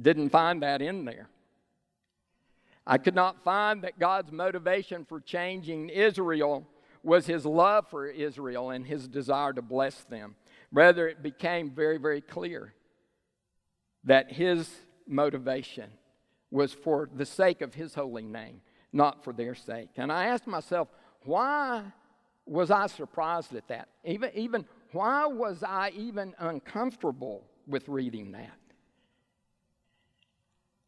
didn't 0.00 0.28
find 0.28 0.62
that 0.62 0.80
in 0.80 1.04
there. 1.04 1.28
I 2.86 2.98
could 2.98 3.16
not 3.16 3.42
find 3.42 3.82
that 3.82 3.98
God's 3.98 4.30
motivation 4.30 5.04
for 5.04 5.18
changing 5.20 5.88
Israel 5.88 6.64
was 7.02 7.26
his 7.26 7.44
love 7.44 7.88
for 7.88 8.06
Israel 8.06 8.70
and 8.70 8.86
his 8.86 9.08
desire 9.08 9.52
to 9.52 9.62
bless 9.62 10.04
them. 10.04 10.36
Rather, 10.76 11.08
it 11.08 11.22
became 11.22 11.70
very, 11.70 11.96
very 11.96 12.20
clear 12.20 12.74
that 14.04 14.30
his 14.30 14.70
motivation 15.06 15.88
was 16.50 16.74
for 16.74 17.08
the 17.14 17.24
sake 17.24 17.62
of 17.62 17.72
his 17.72 17.94
holy 17.94 18.26
name, 18.26 18.60
not 18.92 19.24
for 19.24 19.32
their 19.32 19.54
sake. 19.54 19.88
And 19.96 20.12
I 20.12 20.26
asked 20.26 20.46
myself, 20.46 20.88
why 21.24 21.82
was 22.44 22.70
I 22.70 22.88
surprised 22.88 23.54
at 23.54 23.66
that? 23.68 23.88
Even, 24.04 24.30
even 24.34 24.66
why 24.92 25.24
was 25.24 25.62
I 25.62 25.92
even 25.96 26.34
uncomfortable 26.38 27.46
with 27.66 27.88
reading 27.88 28.32
that? 28.32 28.58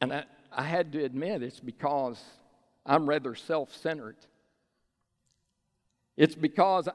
And 0.03 0.12
I, 0.12 0.24
I 0.53 0.64
had 0.64 0.92
to 0.92 1.03
admit 1.03 1.42
it's 1.42 1.61
because 1.61 2.22
I'm 2.85 3.09
rather 3.09 3.35
self 3.35 3.74
centered. 3.74 4.16
It's 6.14 6.35
because 6.35 6.90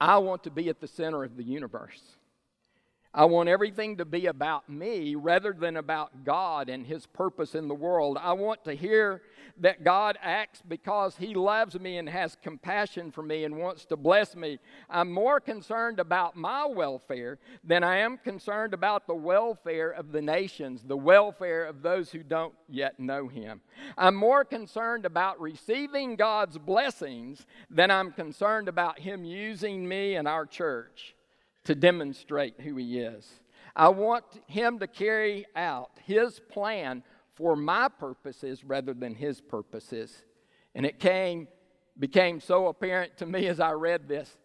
I 0.00 0.18
want 0.18 0.44
to 0.44 0.50
be 0.50 0.68
at 0.68 0.80
the 0.80 0.88
center 0.88 1.24
of 1.24 1.36
the 1.36 1.42
universe. 1.42 2.02
I 3.16 3.24
want 3.24 3.48
everything 3.48 3.96
to 3.96 4.04
be 4.04 4.26
about 4.26 4.68
me 4.68 5.14
rather 5.14 5.54
than 5.54 5.78
about 5.78 6.22
God 6.22 6.68
and 6.68 6.86
His 6.86 7.06
purpose 7.06 7.54
in 7.54 7.66
the 7.66 7.74
world. 7.74 8.18
I 8.20 8.34
want 8.34 8.62
to 8.64 8.74
hear 8.74 9.22
that 9.60 9.84
God 9.84 10.18
acts 10.20 10.60
because 10.68 11.16
He 11.16 11.34
loves 11.34 11.80
me 11.80 11.96
and 11.96 12.10
has 12.10 12.36
compassion 12.42 13.10
for 13.10 13.22
me 13.22 13.44
and 13.44 13.56
wants 13.56 13.86
to 13.86 13.96
bless 13.96 14.36
me. 14.36 14.58
I'm 14.90 15.10
more 15.10 15.40
concerned 15.40 15.98
about 15.98 16.36
my 16.36 16.66
welfare 16.66 17.38
than 17.64 17.82
I 17.82 18.00
am 18.00 18.18
concerned 18.18 18.74
about 18.74 19.06
the 19.06 19.14
welfare 19.14 19.92
of 19.92 20.12
the 20.12 20.20
nations, 20.20 20.82
the 20.82 20.94
welfare 20.94 21.64
of 21.64 21.80
those 21.80 22.10
who 22.10 22.22
don't 22.22 22.52
yet 22.68 23.00
know 23.00 23.28
Him. 23.28 23.62
I'm 23.96 24.14
more 24.14 24.44
concerned 24.44 25.06
about 25.06 25.40
receiving 25.40 26.16
God's 26.16 26.58
blessings 26.58 27.46
than 27.70 27.90
I'm 27.90 28.12
concerned 28.12 28.68
about 28.68 28.98
Him 28.98 29.24
using 29.24 29.88
me 29.88 30.16
and 30.16 30.28
our 30.28 30.44
church 30.44 31.15
to 31.66 31.74
demonstrate 31.74 32.60
who 32.60 32.76
He 32.76 32.98
is. 32.98 33.28
I 33.74 33.88
want 33.88 34.24
Him 34.46 34.78
to 34.78 34.86
carry 34.86 35.46
out 35.54 35.90
His 36.04 36.40
plan 36.40 37.02
for 37.34 37.54
my 37.54 37.88
purposes 37.88 38.64
rather 38.64 38.94
than 38.94 39.14
His 39.14 39.40
purposes. 39.40 40.24
And 40.74 40.86
it 40.86 40.98
came, 40.98 41.48
became 41.98 42.40
so 42.40 42.68
apparent 42.68 43.16
to 43.18 43.26
me 43.26 43.46
as 43.46 43.60
I 43.60 43.72
read 43.72 44.08
this, 44.08 44.36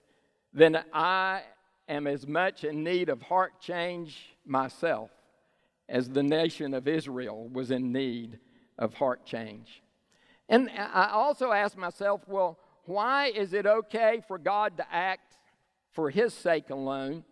then 0.54 0.84
I 0.94 1.44
am 1.88 2.08
as 2.08 2.28
much 2.28 2.64
in 2.64 2.84
need 2.84 3.10
of 3.10 3.22
heart 3.22 3.54
change 3.62 4.36
myself 4.46 5.12
as 5.88 6.10
the 6.10 6.24
nation 6.24 6.74
of 6.74 6.88
Israel 6.88 7.50
was 7.50 7.72
in 7.72 7.92
need 7.92 8.40
of 8.78 8.94
heart 8.94 9.26
change. 9.26 9.82
And 10.50 10.70
I 10.70 11.10
also 11.12 11.52
asked 11.52 11.78
myself, 11.78 12.22
well, 12.28 12.58
why 12.86 13.28
is 13.28 13.54
it 13.54 13.66
okay 13.66 14.22
for 14.28 14.38
God 14.38 14.78
to 14.78 14.86
act 14.94 15.38
for 15.92 16.10
his 16.10 16.34
sake 16.34 16.70
alone? 16.70 17.24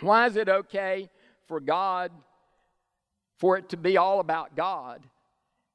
Why 0.00 0.26
is 0.26 0.36
it 0.36 0.48
okay 0.48 1.10
for 1.46 1.60
God, 1.60 2.12
for 3.38 3.56
it 3.56 3.68
to 3.70 3.76
be 3.76 3.96
all 3.96 4.20
about 4.20 4.56
God, 4.56 5.06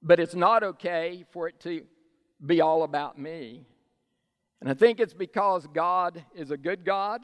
but 0.01 0.19
it's 0.19 0.35
not 0.35 0.63
okay 0.63 1.25
for 1.31 1.47
it 1.47 1.59
to 1.61 1.83
be 2.45 2.61
all 2.61 2.83
about 2.83 3.17
me? 3.17 3.65
And 4.59 4.69
I 4.69 4.73
think 4.73 4.99
it's 4.99 5.13
because 5.13 5.65
God 5.67 6.23
is 6.35 6.51
a 6.51 6.57
good 6.57 6.85
God. 6.85 7.21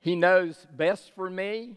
He 0.00 0.14
knows 0.14 0.66
best 0.76 1.12
for 1.14 1.28
me, 1.28 1.76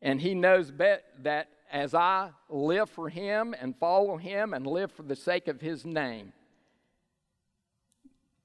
and 0.00 0.20
He 0.20 0.34
knows 0.34 0.72
that 0.78 1.48
as 1.70 1.94
I 1.94 2.30
live 2.48 2.88
for 2.88 3.10
Him 3.10 3.54
and 3.60 3.76
follow 3.76 4.16
Him 4.16 4.54
and 4.54 4.66
live 4.66 4.92
for 4.92 5.02
the 5.02 5.16
sake 5.16 5.48
of 5.48 5.60
His 5.60 5.84
name, 5.84 6.32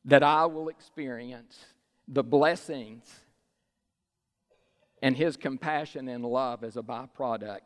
that 0.04 0.24
I 0.24 0.46
will 0.48 0.68
experience 0.68 1.64
the 2.08 2.24
blessings 2.24 3.04
and 5.02 5.18
his 5.18 5.36
compassion 5.36 6.08
and 6.08 6.26
love 6.26 6.64
as 6.64 6.78
a 6.78 6.82
byproduct. 6.82 7.60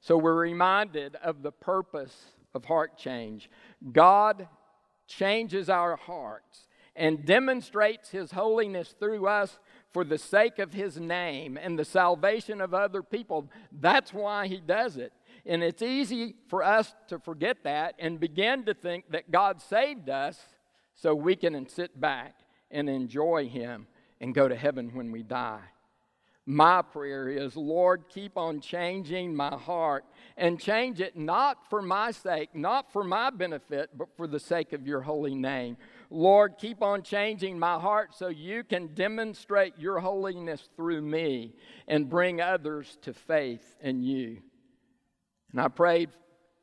So 0.00 0.18
we're 0.18 0.34
reminded 0.34 1.16
of 1.16 1.42
the 1.42 1.52
purpose 1.52 2.14
of 2.54 2.66
heart 2.66 2.98
change. 2.98 3.48
God 3.92 4.48
changes 5.06 5.70
our 5.70 5.96
hearts 5.96 6.68
and 6.96 7.24
demonstrates 7.24 8.10
his 8.10 8.32
holiness 8.32 8.94
through 8.98 9.26
us 9.26 9.58
for 9.92 10.04
the 10.04 10.18
sake 10.18 10.58
of 10.58 10.72
his 10.72 10.98
name 10.98 11.58
and 11.60 11.78
the 11.78 11.84
salvation 11.84 12.60
of 12.60 12.74
other 12.74 13.02
people. 13.02 13.48
That's 13.72 14.12
why 14.12 14.46
he 14.46 14.60
does 14.60 14.96
it. 14.96 15.12
And 15.46 15.62
it's 15.62 15.82
easy 15.82 16.36
for 16.48 16.62
us 16.62 16.94
to 17.08 17.18
forget 17.18 17.64
that 17.64 17.94
and 17.98 18.20
begin 18.20 18.64
to 18.64 18.74
think 18.74 19.10
that 19.10 19.30
God 19.30 19.60
saved 19.60 20.08
us 20.08 20.38
so 20.94 21.14
we 21.14 21.36
can 21.36 21.68
sit 21.68 22.00
back 22.00 22.34
and 22.74 22.90
enjoy 22.90 23.48
him 23.48 23.86
and 24.20 24.34
go 24.34 24.48
to 24.48 24.54
heaven 24.54 24.90
when 24.92 25.10
we 25.10 25.22
die. 25.22 25.62
My 26.46 26.82
prayer 26.82 27.28
is, 27.30 27.56
Lord, 27.56 28.04
keep 28.10 28.36
on 28.36 28.60
changing 28.60 29.34
my 29.34 29.56
heart 29.56 30.04
and 30.36 30.60
change 30.60 31.00
it 31.00 31.16
not 31.16 31.70
for 31.70 31.80
my 31.80 32.10
sake, 32.10 32.54
not 32.54 32.92
for 32.92 33.02
my 33.02 33.30
benefit, 33.30 33.88
but 33.96 34.08
for 34.18 34.26
the 34.26 34.38
sake 34.38 34.74
of 34.74 34.86
your 34.86 35.00
holy 35.00 35.34
name. 35.34 35.78
Lord, 36.10 36.58
keep 36.58 36.82
on 36.82 37.02
changing 37.02 37.58
my 37.58 37.78
heart 37.78 38.14
so 38.14 38.28
you 38.28 38.62
can 38.62 38.88
demonstrate 38.88 39.78
your 39.78 40.00
holiness 40.00 40.68
through 40.76 41.00
me 41.00 41.54
and 41.88 42.10
bring 42.10 42.42
others 42.42 42.98
to 43.02 43.14
faith 43.14 43.76
in 43.80 44.02
you. 44.02 44.42
And 45.52 45.62
I 45.62 45.68
prayed 45.68 46.10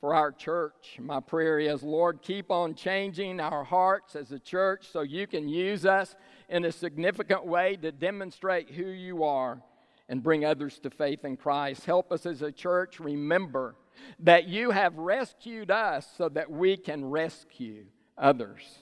for 0.02 0.16
our 0.16 0.32
church. 0.32 0.98
My 1.00 1.20
prayer 1.20 1.60
is, 1.60 1.84
Lord, 1.84 2.24
keep 2.24 2.50
on 2.50 2.74
changing 2.74 3.40
our 3.40 3.64
hearts 3.64 4.16
as 4.16 4.32
a 4.32 4.40
church 4.40 4.90
so 4.92 5.02
you 5.02 5.28
can 5.28 5.48
use 5.48 5.86
us 5.86 6.16
in 6.50 6.66
a 6.66 6.72
significant 6.72 7.46
way 7.46 7.78
to 7.78 7.92
demonstrate 7.92 8.72
who 8.72 8.88
you 8.88 9.24
are 9.24 9.62
and 10.10 10.24
bring 10.24 10.44
others 10.44 10.80
to 10.80 10.90
faith 10.90 11.24
in 11.24 11.38
Christ. 11.38 11.86
Help 11.86 12.12
us 12.12 12.26
as 12.26 12.42
a 12.42 12.52
church 12.52 13.00
remember 13.00 13.76
that 14.20 14.48
you 14.48 14.72
have 14.72 14.98
rescued 14.98 15.70
us 15.70 16.08
so 16.18 16.28
that 16.30 16.50
we 16.50 16.76
can 16.78 17.06
rescue 17.06 17.86
others. 18.18 18.80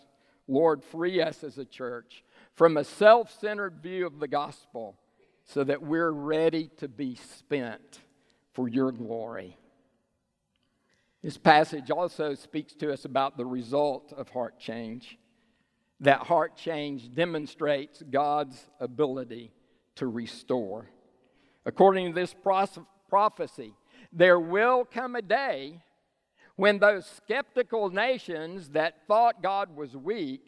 Lord, 0.48 0.84
free 0.84 1.22
us 1.22 1.44
as 1.44 1.58
a 1.58 1.66
church 1.66 2.24
from 2.56 2.78
a 2.78 2.84
self 2.84 3.38
centered 3.40 3.84
view 3.84 4.08
of 4.08 4.20
the 4.20 4.28
gospel 4.28 4.96
so 5.44 5.66
that 5.66 5.84
we're 5.84 6.12
ready 6.12 6.70
to 6.78 6.88
be 6.88 7.16
spent 7.16 8.00
for 8.54 8.70
your 8.70 8.92
glory. 8.94 9.59
This 11.22 11.38
passage 11.38 11.92
also 11.92 12.34
speaks 12.34 12.74
to 12.76 12.94
us 12.94 13.04
about 13.04 13.36
the 13.36 13.46
result 13.46 14.14
of 14.16 14.30
heart 14.30 14.58
change. 14.58 15.18
That 16.00 16.22
heart 16.22 16.56
change 16.56 17.14
demonstrates 17.14 18.02
God's 18.10 18.58
ability 18.80 19.52
to 19.96 20.08
restore. 20.08 20.90
According 21.66 22.08
to 22.08 22.14
this 22.14 22.34
prophecy, 23.10 23.74
there 24.14 24.40
will 24.40 24.86
come 24.86 25.16
a 25.16 25.22
day 25.22 25.82
when 26.56 26.80
those 26.80 27.06
skeptical 27.06 27.90
nations 27.90 28.70
that 28.70 29.06
thought 29.08 29.44
God 29.44 29.76
was 29.76 29.96
weak 29.96 30.46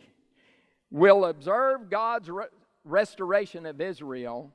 will 0.90 1.26
observe 1.26 1.90
God's 1.90 2.30
re- 2.30 2.46
restoration 2.86 3.66
of 3.66 3.82
Israel 3.82 4.52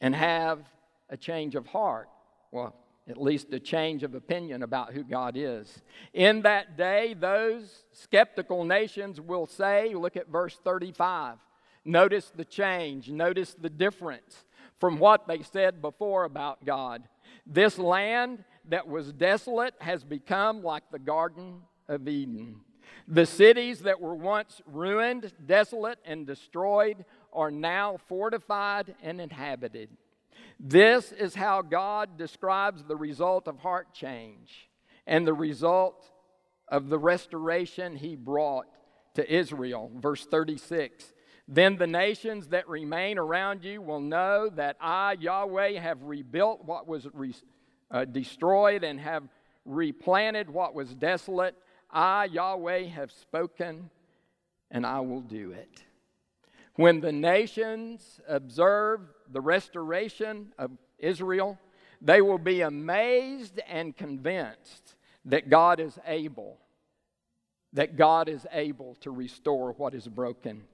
and 0.00 0.14
have 0.14 0.60
a 1.08 1.16
change 1.16 1.56
of 1.56 1.66
heart. 1.66 2.08
Well, 2.52 2.74
at 3.10 3.20
least 3.20 3.52
a 3.52 3.60
change 3.60 4.02
of 4.02 4.14
opinion 4.14 4.62
about 4.62 4.92
who 4.92 5.02
God 5.02 5.36
is. 5.36 5.82
In 6.14 6.42
that 6.42 6.76
day, 6.76 7.14
those 7.18 7.84
skeptical 7.92 8.64
nations 8.64 9.20
will 9.20 9.46
say, 9.46 9.94
look 9.94 10.16
at 10.16 10.28
verse 10.28 10.58
35. 10.62 11.36
Notice 11.84 12.30
the 12.34 12.44
change, 12.44 13.10
notice 13.10 13.54
the 13.54 13.70
difference 13.70 14.44
from 14.78 14.98
what 14.98 15.26
they 15.26 15.42
said 15.42 15.82
before 15.82 16.24
about 16.24 16.64
God. 16.64 17.02
This 17.46 17.78
land 17.78 18.44
that 18.68 18.86
was 18.86 19.12
desolate 19.12 19.74
has 19.80 20.04
become 20.04 20.62
like 20.62 20.84
the 20.90 20.98
Garden 20.98 21.62
of 21.88 22.06
Eden. 22.06 22.60
The 23.08 23.26
cities 23.26 23.80
that 23.80 24.00
were 24.00 24.14
once 24.14 24.60
ruined, 24.66 25.32
desolate, 25.46 25.98
and 26.04 26.26
destroyed 26.26 27.04
are 27.32 27.50
now 27.50 27.98
fortified 28.08 28.94
and 29.02 29.20
inhabited. 29.20 29.88
This 30.62 31.10
is 31.10 31.34
how 31.34 31.62
God 31.62 32.18
describes 32.18 32.84
the 32.84 32.96
result 32.96 33.48
of 33.48 33.58
heart 33.58 33.94
change 33.94 34.68
and 35.06 35.26
the 35.26 35.32
result 35.32 36.04
of 36.68 36.90
the 36.90 36.98
restoration 36.98 37.96
he 37.96 38.14
brought 38.14 38.66
to 39.14 39.34
Israel. 39.34 39.90
Verse 39.96 40.26
36 40.26 41.14
Then 41.48 41.78
the 41.78 41.86
nations 41.86 42.48
that 42.48 42.68
remain 42.68 43.16
around 43.16 43.64
you 43.64 43.80
will 43.80 44.02
know 44.02 44.50
that 44.50 44.76
I, 44.82 45.16
Yahweh, 45.18 45.80
have 45.80 46.02
rebuilt 46.02 46.62
what 46.66 46.86
was 46.86 47.08
re- 47.14 47.34
uh, 47.90 48.04
destroyed 48.04 48.84
and 48.84 49.00
have 49.00 49.22
replanted 49.64 50.50
what 50.50 50.74
was 50.74 50.94
desolate. 50.94 51.54
I, 51.90 52.26
Yahweh, 52.26 52.88
have 52.88 53.12
spoken 53.12 53.88
and 54.70 54.84
I 54.84 55.00
will 55.00 55.22
do 55.22 55.52
it. 55.52 55.84
When 56.74 57.00
the 57.00 57.12
nations 57.12 58.20
observe 58.28 59.00
the 59.32 59.40
restoration 59.40 60.52
of 60.58 60.70
Israel, 60.98 61.58
they 62.00 62.20
will 62.20 62.38
be 62.38 62.62
amazed 62.62 63.60
and 63.68 63.96
convinced 63.96 64.96
that 65.26 65.50
God 65.50 65.80
is 65.80 65.98
able, 66.06 66.58
that 67.72 67.96
God 67.96 68.28
is 68.28 68.46
able 68.52 68.94
to 68.96 69.10
restore 69.10 69.72
what 69.72 69.94
is 69.94 70.08
broken. 70.08 70.64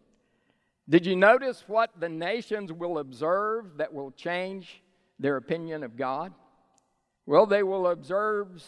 Did 0.88 1.04
you 1.04 1.16
notice 1.16 1.64
what 1.66 1.90
the 1.98 2.08
nations 2.08 2.72
will 2.72 2.98
observe 2.98 3.78
that 3.78 3.92
will 3.92 4.12
change 4.12 4.82
their 5.18 5.36
opinion 5.36 5.82
of 5.82 5.96
God? 5.96 6.32
Well, 7.26 7.46
they 7.46 7.64
will 7.64 7.88
observe, 7.88 8.62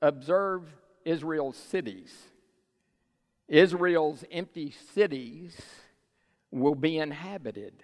observe 0.00 0.62
Israel's 1.04 1.56
cities. 1.56 2.16
Israel's 3.48 4.24
empty 4.30 4.72
cities 4.94 5.60
will 6.52 6.76
be 6.76 6.98
inhabited. 6.98 7.82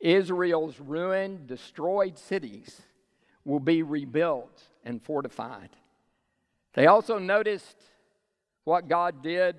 Israel's 0.00 0.80
ruined, 0.80 1.46
destroyed 1.46 2.18
cities 2.18 2.82
will 3.44 3.60
be 3.60 3.82
rebuilt 3.82 4.62
and 4.84 5.02
fortified. 5.02 5.70
They 6.74 6.86
also 6.86 7.18
noticed 7.18 7.76
what 8.64 8.88
God 8.88 9.22
did 9.22 9.56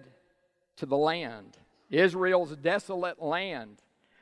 to 0.78 0.86
the 0.86 0.98
land. 0.98 1.58
Israel's 1.90 2.56
desolate 2.56 3.22
land 3.22 3.82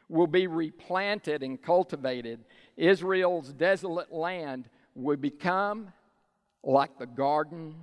will 0.09 0.27
be 0.27 0.47
replanted 0.47 1.41
and 1.41 1.61
cultivated. 1.61 2.43
Israel's 2.77 3.51
desolate 3.53 4.11
land 4.11 4.69
will 4.95 5.17
become 5.17 5.91
like 6.63 6.97
the 6.99 7.07
Garden 7.07 7.75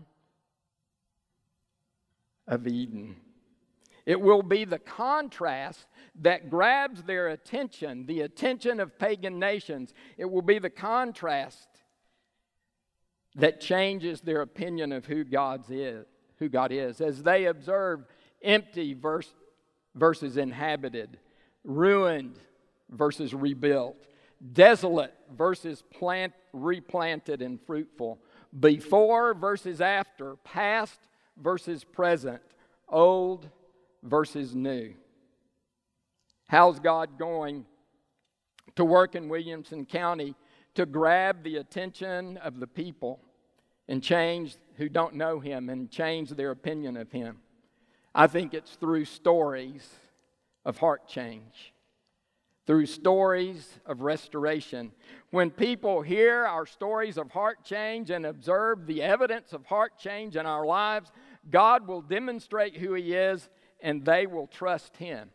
of 2.47 2.66
Eden. 2.66 3.16
It 4.07 4.21
will 4.21 4.43
be 4.43 4.65
the 4.65 4.79
contrast 4.79 5.87
that 6.23 6.51
grabs 6.51 7.03
their 7.03 7.29
attention, 7.29 8.07
the 8.07 8.23
attention 8.23 8.81
of 8.81 8.99
pagan 8.99 9.39
nations. 9.39 9.95
It 10.17 10.31
will 10.31 10.43
be 10.43 10.59
the 10.59 10.71
contrast 10.71 11.69
that 13.37 13.61
changes 13.61 14.21
their 14.21 14.43
opinion 14.43 14.93
of 14.93 15.07
who 15.07 15.25
God's 15.25 15.71
is, 15.71 16.07
who 16.39 16.49
God 16.49 16.73
is. 16.73 17.01
As 17.01 17.23
they 17.23 17.47
observe 17.47 18.05
empty 18.43 18.95
verse, 18.95 19.33
versus 19.95 20.37
inhabited, 20.37 21.19
ruined 21.65 22.39
versus 22.91 23.35
rebuilt, 23.35 23.97
desolate 24.53 25.15
versus 25.37 25.83
plant, 25.91 26.33
replanted 26.53 27.43
and 27.43 27.61
fruitful, 27.67 28.19
before 28.59 29.35
versus 29.35 29.81
after, 29.81 30.37
past 30.37 30.99
versus 31.37 31.85
present, 31.85 32.43
old 32.89 33.49
versus 34.03 34.55
new. 34.55 34.95
How's 36.47 36.81
God 36.81 37.19
going 37.19 37.65
to 38.77 38.85
work 38.85 39.15
in 39.15 39.29
Williamson 39.29 39.87
County 39.87 40.35
to 40.75 40.87
grab 40.87 41.43
the 41.43 41.57
attention 41.57 42.37
of 42.39 42.61
the 42.61 42.67
people 42.67 43.21
and 43.89 44.03
change 44.03 44.57
who 44.77 44.89
don't 44.89 45.15
know 45.15 45.41
Him 45.41 45.69
and 45.69 45.91
change 45.91 46.31
their 46.31 46.51
opinion 46.51 46.97
of 46.97 47.11
Him? 47.13 47.39
I 48.15 48.27
think 48.27 48.55
it's 48.55 48.75
through 48.75 49.05
stories 49.05 49.89
of 50.65 50.79
heart 50.79 51.07
change, 51.07 51.73
through 52.67 52.87
stories 52.87 53.79
of 53.87 54.03
restoration. 54.03 54.93
When 55.31 55.51
people 55.51 56.03
hear 56.03 56.45
our 56.45 56.67
stories 56.67 57.17
of 57.17 57.31
heart 57.31 57.65
change 57.65 58.11
and 58.11 58.27
observe 58.27 58.87
the 58.87 59.03
evidence 59.03 59.53
of 59.53 59.67
heart 59.67 59.99
change 59.99 60.37
in 60.37 60.47
our 60.47 60.67
lives, 60.67 61.13
God 61.51 61.87
will 61.87 62.03
demonstrate 62.03 62.77
who 62.77 62.95
He 62.95 63.15
is 63.15 63.49
and 63.83 64.05
they 64.05 64.27
will 64.27 64.47
trust 64.47 64.97
Him 64.97 65.31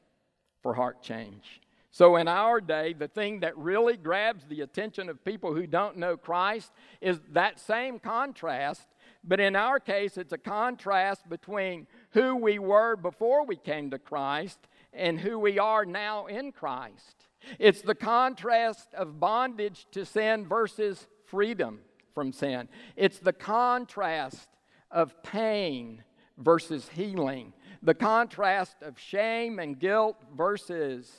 for 0.61 0.73
heart 0.73 1.01
change. 1.01 1.61
So, 1.91 2.17
in 2.17 2.27
our 2.27 2.59
day, 2.59 2.91
the 2.91 3.07
thing 3.07 3.39
that 3.39 3.57
really 3.57 3.95
grabs 3.95 4.45
the 4.45 4.61
attention 4.61 5.07
of 5.07 5.23
people 5.23 5.53
who 5.53 5.65
don't 5.65 5.95
know 5.95 6.17
Christ 6.17 6.71
is 6.99 7.21
that 7.31 7.57
same 7.57 7.99
contrast. 7.99 8.85
But 9.23 9.39
in 9.39 9.55
our 9.55 9.79
case, 9.79 10.17
it's 10.17 10.33
a 10.33 10.37
contrast 10.37 11.29
between 11.29 11.87
who 12.11 12.35
we 12.35 12.59
were 12.59 12.95
before 12.97 13.45
we 13.45 13.55
came 13.55 13.91
to 13.91 13.97
Christ 13.97 14.59
and 14.91 15.19
who 15.19 15.39
we 15.39 15.57
are 15.57 15.85
now 15.85 16.25
in 16.25 16.51
Christ. 16.51 17.27
It's 17.59 17.81
the 17.81 17.95
contrast 17.95 18.93
of 18.93 19.19
bondage 19.19 19.87
to 19.91 20.05
sin 20.05 20.45
versus 20.47 21.07
freedom 21.25 21.79
from 22.13 22.33
sin. 22.33 22.67
It's 22.95 23.19
the 23.19 23.33
contrast 23.33 24.49
of 24.91 25.23
pain 25.23 26.03
versus 26.37 26.89
healing 26.89 27.53
the 27.85 27.93
contrast 27.93 28.81
of 28.81 28.99
shame 28.99 29.59
and 29.59 29.79
guilt 29.79 30.17
versus 30.35 31.11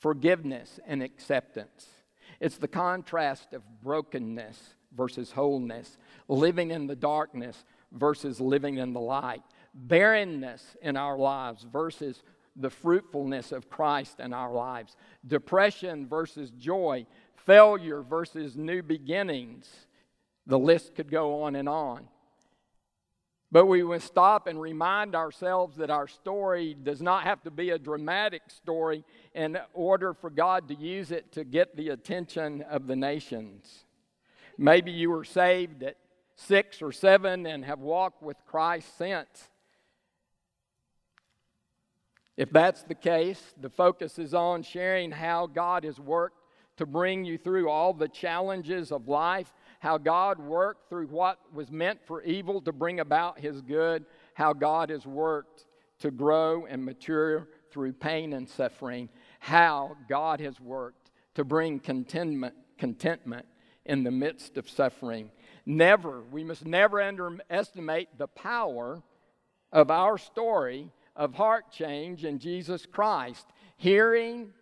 forgiveness 0.00 0.80
and 0.86 1.02
acceptance. 1.02 1.86
It's 2.40 2.58
the 2.58 2.68
contrast 2.68 3.52
of 3.52 3.62
brokenness 3.80 4.74
versus 4.92 5.30
wholeness, 5.30 5.96
living 6.26 6.72
in 6.72 6.88
the 6.88 6.96
darkness 6.96 7.64
versus 7.92 8.40
living 8.40 8.78
in 8.78 8.92
the 8.92 9.00
light, 9.00 9.42
barrenness 9.72 10.76
in 10.82 10.96
our 10.96 11.16
lives 11.16 11.64
versus 11.72 12.24
the 12.56 12.70
fruitfulness 12.70 13.52
of 13.52 13.70
Christ 13.70 14.18
in 14.18 14.32
our 14.32 14.52
lives, 14.52 14.96
depression 15.24 16.08
versus 16.08 16.50
joy, 16.50 17.06
failure 17.36 18.02
versus 18.02 18.56
new 18.56 18.82
beginnings. 18.82 19.70
The 20.46 20.58
list 20.58 20.96
could 20.96 21.10
go 21.10 21.42
on 21.42 21.54
and 21.54 21.68
on. 21.68 22.08
But 23.54 23.66
we 23.66 23.84
will 23.84 24.00
stop 24.00 24.48
and 24.48 24.60
remind 24.60 25.14
ourselves 25.14 25.76
that 25.76 25.88
our 25.88 26.08
story 26.08 26.74
does 26.74 27.00
not 27.00 27.22
have 27.22 27.40
to 27.44 27.52
be 27.52 27.70
a 27.70 27.78
dramatic 27.78 28.42
story 28.48 29.04
in 29.32 29.56
order 29.72 30.12
for 30.12 30.28
God 30.28 30.66
to 30.66 30.74
use 30.74 31.12
it 31.12 31.30
to 31.34 31.44
get 31.44 31.76
the 31.76 31.90
attention 31.90 32.62
of 32.62 32.88
the 32.88 32.96
nations. 32.96 33.84
Maybe 34.58 34.90
you 34.90 35.08
were 35.08 35.22
saved 35.22 35.84
at 35.84 35.98
six 36.34 36.82
or 36.82 36.90
seven 36.90 37.46
and 37.46 37.64
have 37.64 37.78
walked 37.78 38.24
with 38.24 38.36
Christ 38.44 38.98
since. 38.98 39.48
If 42.36 42.50
that's 42.50 42.82
the 42.82 42.96
case, 42.96 43.54
the 43.60 43.70
focus 43.70 44.18
is 44.18 44.34
on 44.34 44.64
sharing 44.64 45.12
how 45.12 45.46
God 45.46 45.84
has 45.84 46.00
worked 46.00 46.40
to 46.78 46.86
bring 46.86 47.24
you 47.24 47.38
through 47.38 47.70
all 47.70 47.92
the 47.92 48.08
challenges 48.08 48.90
of 48.90 49.06
life 49.06 49.52
how 49.84 49.98
God 49.98 50.38
worked 50.38 50.88
through 50.88 51.08
what 51.08 51.38
was 51.52 51.70
meant 51.70 52.00
for 52.06 52.22
evil 52.22 52.62
to 52.62 52.72
bring 52.72 53.00
about 53.00 53.38
his 53.38 53.60
good, 53.60 54.06
how 54.32 54.54
God 54.54 54.88
has 54.88 55.04
worked 55.04 55.66
to 55.98 56.10
grow 56.10 56.64
and 56.64 56.82
mature 56.82 57.46
through 57.70 57.92
pain 57.92 58.32
and 58.32 58.48
suffering, 58.48 59.10
how 59.40 59.94
God 60.08 60.40
has 60.40 60.58
worked 60.58 61.10
to 61.34 61.44
bring 61.44 61.80
contentment, 61.80 62.54
contentment 62.78 63.44
in 63.84 64.04
the 64.04 64.10
midst 64.10 64.56
of 64.56 64.70
suffering. 64.70 65.30
Never, 65.66 66.22
we 66.32 66.44
must 66.44 66.64
never 66.64 67.02
underestimate 67.02 68.08
the 68.16 68.28
power 68.28 69.02
of 69.70 69.90
our 69.90 70.16
story 70.16 70.92
of 71.14 71.34
heart 71.34 71.70
change 71.70 72.24
in 72.24 72.38
Jesus 72.38 72.86
Christ. 72.86 73.46
Hearing 73.76 74.54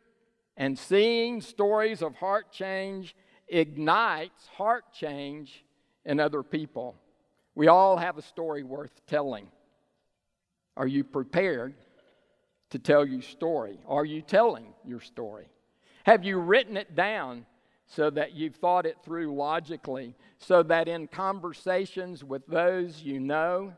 and 0.57 0.77
seeing 0.77 1.41
stories 1.41 2.03
of 2.03 2.17
heart 2.17 2.51
change 2.51 3.15
ignites 3.53 4.49
heart 4.57 4.85
change 4.93 5.65
in 6.05 6.19
other 6.19 6.43
people. 6.43 6.97
We 7.55 7.69
all 7.69 7.97
have 7.97 8.19
a 8.19 8.23
story 8.23 8.63
worth 8.63 9.07
telling. 9.07 9.47
Are 10.77 10.87
you 10.87 11.05
prepared 11.05 11.75
to 12.71 12.79
tell 12.79 13.07
your 13.07 13.23
story? 13.23 13.79
Are 13.87 14.07
you 14.07 14.23
telling 14.23 14.73
your 14.85 15.01
story? 15.01 15.49
Have 16.05 16.25
you 16.25 16.39
written 16.39 16.77
it 16.77 16.97
down 16.97 17.47
so 17.87 18.09
that 18.09 18.33
you've 18.33 18.57
thought 18.57 18.87
it 18.87 18.97
through 19.05 19.35
logically, 19.35 20.15
so 20.39 20.63
that 20.63 20.89
in 20.89 21.07
conversations 21.07 22.25
with 22.25 22.47
those 22.47 23.03
you 23.03 23.21
know 23.21 23.75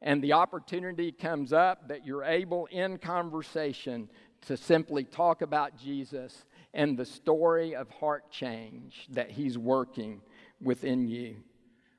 and 0.00 0.22
the 0.22 0.32
opportunity 0.32 1.12
comes 1.12 1.52
up, 1.52 1.86
that 1.88 2.04
you're 2.04 2.24
able 2.24 2.66
in 2.66 2.98
conversation 2.98 4.08
to 4.46 4.56
simply 4.56 5.04
talk 5.04 5.42
about 5.42 5.76
Jesus 5.76 6.44
and 6.74 6.96
the 6.96 7.04
story 7.04 7.74
of 7.74 7.90
heart 7.90 8.30
change 8.30 9.06
that 9.10 9.30
He's 9.30 9.58
working 9.58 10.20
within 10.60 11.06
you. 11.08 11.36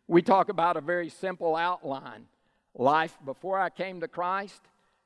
We 0.07 0.21
talk 0.21 0.49
about 0.49 0.77
a 0.77 0.81
very 0.81 1.09
simple 1.09 1.55
outline 1.55 2.25
life 2.75 3.17
before 3.23 3.59
I 3.59 3.69
came 3.69 4.01
to 4.01 4.07
Christ, 4.07 4.61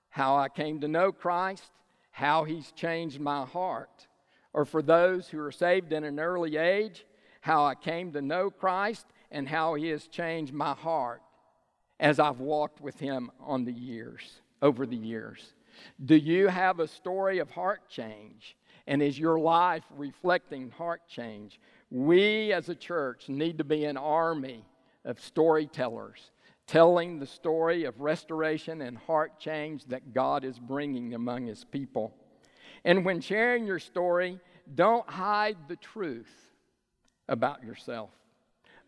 how 0.10 0.36
I 0.38 0.50
came 0.50 0.80
to 0.82 0.88
know 0.88 1.12
Christ, 1.12 1.72
how 2.12 2.44
He's 2.44 2.72
changed 2.72 3.20
my 3.20 3.46
heart. 3.46 4.08
Or 4.54 4.66
for 4.66 4.82
those 4.82 5.28
who 5.28 5.40
are 5.40 5.52
saved 5.52 5.94
in 5.94 6.04
an 6.04 6.20
early 6.20 6.58
age, 6.58 7.06
how 7.42 7.66
I 7.66 7.76
came 7.76 8.12
to 8.14 8.22
know 8.22 8.50
Christ 8.50 9.06
and 9.32 9.48
how 9.48 9.76
He 9.76 9.90
has 9.90 10.08
changed 10.08 10.54
my 10.54 10.74
heart 10.74 11.22
as 12.00 12.20
I've 12.20 12.40
walked 12.40 12.82
with 12.82 13.00
Him 13.00 13.32
on 13.40 13.66
the 13.66 13.74
years, 13.74 14.42
over 14.62 14.86
the 14.86 14.98
years. 14.98 15.54
Do 16.04 16.15
you 16.15 16.48
have 16.48 16.80
a 16.80 16.88
story 16.88 17.40
of 17.40 17.52
heart 17.52 17.88
change? 17.90 18.57
And 18.88 19.02
is 19.02 19.19
your 19.19 19.38
life 19.40 19.83
reflecting 19.96 20.71
heart 20.71 21.02
change? 21.10 21.60
We 21.92 22.54
as 22.54 22.69
a 22.69 22.75
church 22.75 23.27
need 23.27 23.58
to 23.58 23.63
be 23.63 23.85
an 23.85 23.98
army 23.98 24.65
of 25.04 25.19
storytellers, 25.19 26.31
telling 26.65 27.19
the 27.19 27.27
story 27.27 27.83
of 27.83 28.00
restoration 28.00 28.81
and 28.81 28.98
heart 28.98 29.40
change 29.40 29.85
that 29.85 30.13
God 30.13 30.46
is 30.46 30.58
bringing 30.58 31.13
among 31.13 31.48
His 31.48 31.65
people. 31.65 32.13
And 32.85 33.04
when 33.04 33.19
sharing 33.19 33.65
your 33.65 33.79
story, 33.79 34.40
don't 34.73 35.10
hide 35.10 35.58
the 35.67 35.75
truth 35.75 36.31
about 37.27 37.63
yourself. 37.63 38.10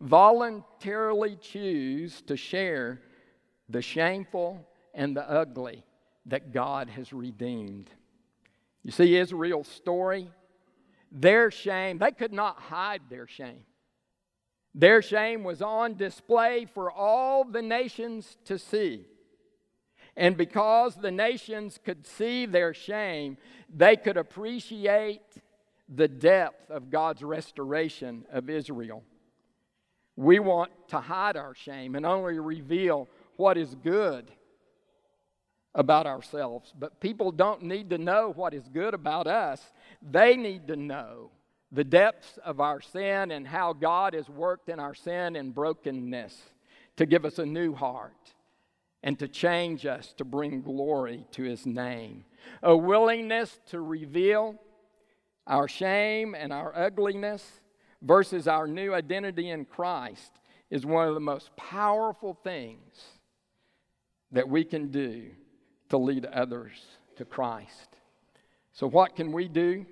Voluntarily 0.00 1.36
choose 1.36 2.22
to 2.22 2.36
share 2.36 3.02
the 3.68 3.82
shameful 3.82 4.66
and 4.94 5.14
the 5.14 5.28
ugly 5.30 5.84
that 6.26 6.52
God 6.52 6.88
has 6.88 7.12
redeemed. 7.12 7.90
You 8.82 8.92
see 8.92 9.16
Israel's 9.16 9.68
story? 9.68 10.30
Their 11.12 11.50
shame, 11.50 11.98
they 11.98 12.12
could 12.12 12.32
not 12.32 12.58
hide 12.58 13.02
their 13.10 13.26
shame. 13.26 13.64
Their 14.74 15.02
shame 15.02 15.42
was 15.42 15.60
on 15.60 15.96
display 15.96 16.66
for 16.66 16.90
all 16.90 17.44
the 17.44 17.62
nations 17.62 18.36
to 18.44 18.58
see. 18.58 19.06
And 20.16 20.36
because 20.36 20.96
the 20.96 21.10
nations 21.10 21.78
could 21.84 22.06
see 22.06 22.46
their 22.46 22.74
shame, 22.74 23.36
they 23.74 23.96
could 23.96 24.16
appreciate 24.16 25.22
the 25.88 26.08
depth 26.08 26.70
of 26.70 26.90
God's 26.90 27.22
restoration 27.22 28.24
of 28.30 28.48
Israel. 28.48 29.02
We 30.16 30.38
want 30.38 30.70
to 30.88 31.00
hide 31.00 31.36
our 31.36 31.54
shame 31.54 31.96
and 31.96 32.06
only 32.06 32.38
reveal 32.38 33.08
what 33.36 33.56
is 33.56 33.74
good 33.74 34.30
about 35.74 36.06
ourselves. 36.06 36.72
But 36.78 37.00
people 37.00 37.30
don't 37.30 37.62
need 37.62 37.90
to 37.90 37.98
know 37.98 38.32
what 38.34 38.54
is 38.54 38.68
good 38.68 38.94
about 38.94 39.26
us, 39.26 39.60
they 40.02 40.36
need 40.36 40.66
to 40.68 40.76
know 40.76 41.30
the 41.72 41.84
depths 41.84 42.38
of 42.44 42.60
our 42.60 42.80
sin 42.80 43.30
and 43.30 43.46
how 43.46 43.72
God 43.72 44.14
has 44.14 44.28
worked 44.28 44.68
in 44.68 44.80
our 44.80 44.94
sin 44.94 45.36
and 45.36 45.54
brokenness 45.54 46.36
to 46.96 47.06
give 47.06 47.24
us 47.24 47.38
a 47.38 47.46
new 47.46 47.74
heart 47.74 48.34
and 49.02 49.18
to 49.18 49.28
change 49.28 49.86
us 49.86 50.12
to 50.18 50.24
bring 50.24 50.62
glory 50.62 51.24
to 51.32 51.44
His 51.44 51.64
name. 51.64 52.24
A 52.62 52.76
willingness 52.76 53.60
to 53.66 53.80
reveal 53.80 54.56
our 55.46 55.68
shame 55.68 56.34
and 56.34 56.52
our 56.52 56.76
ugliness 56.76 57.60
versus 58.02 58.48
our 58.48 58.66
new 58.66 58.92
identity 58.92 59.50
in 59.50 59.64
Christ 59.64 60.32
is 60.70 60.84
one 60.84 61.08
of 61.08 61.14
the 61.14 61.20
most 61.20 61.54
powerful 61.56 62.34
things 62.42 63.04
that 64.32 64.48
we 64.48 64.64
can 64.64 64.88
do 64.88 65.30
to 65.90 65.98
lead 65.98 66.24
others 66.26 66.72
to 67.16 67.24
Christ. 67.24 67.96
So, 68.72 68.86
what 68.86 69.14
can 69.14 69.32
we 69.32 69.48
do 69.48 69.84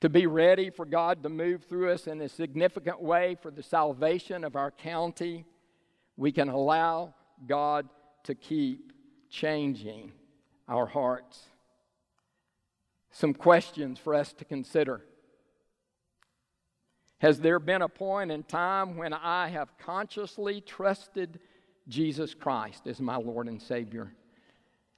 to 0.00 0.08
be 0.08 0.26
ready 0.26 0.70
for 0.70 0.86
God 0.86 1.22
to 1.22 1.28
move 1.28 1.64
through 1.64 1.92
us 1.92 2.06
in 2.06 2.20
a 2.20 2.28
significant 2.28 3.00
way 3.00 3.36
for 3.40 3.50
the 3.50 3.62
salvation 3.62 4.44
of 4.44 4.56
our 4.56 4.70
county? 4.70 5.44
We 6.16 6.32
can 6.32 6.48
allow 6.48 7.14
God 7.46 7.88
to 8.24 8.34
keep 8.34 8.92
changing 9.28 10.12
our 10.68 10.86
hearts. 10.86 11.42
Some 13.10 13.34
questions 13.34 13.98
for 13.98 14.14
us 14.14 14.32
to 14.34 14.44
consider. 14.44 15.04
Has 17.18 17.40
there 17.40 17.58
been 17.58 17.82
a 17.82 17.88
point 17.88 18.30
in 18.30 18.42
time 18.42 18.96
when 18.96 19.12
I 19.12 19.48
have 19.48 19.76
consciously 19.78 20.60
trusted 20.60 21.40
Jesus 21.88 22.34
Christ 22.34 22.86
as 22.86 23.00
my 23.00 23.16
Lord 23.16 23.48
and 23.48 23.60
Savior? 23.60 24.12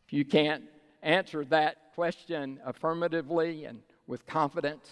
If 0.07 0.12
you 0.12 0.24
can't 0.24 0.62
answer 1.02 1.44
that 1.46 1.92
question 1.94 2.61
affirmatively 2.64 3.64
and 3.64 3.80
with 4.07 4.24
confidence, 4.26 4.88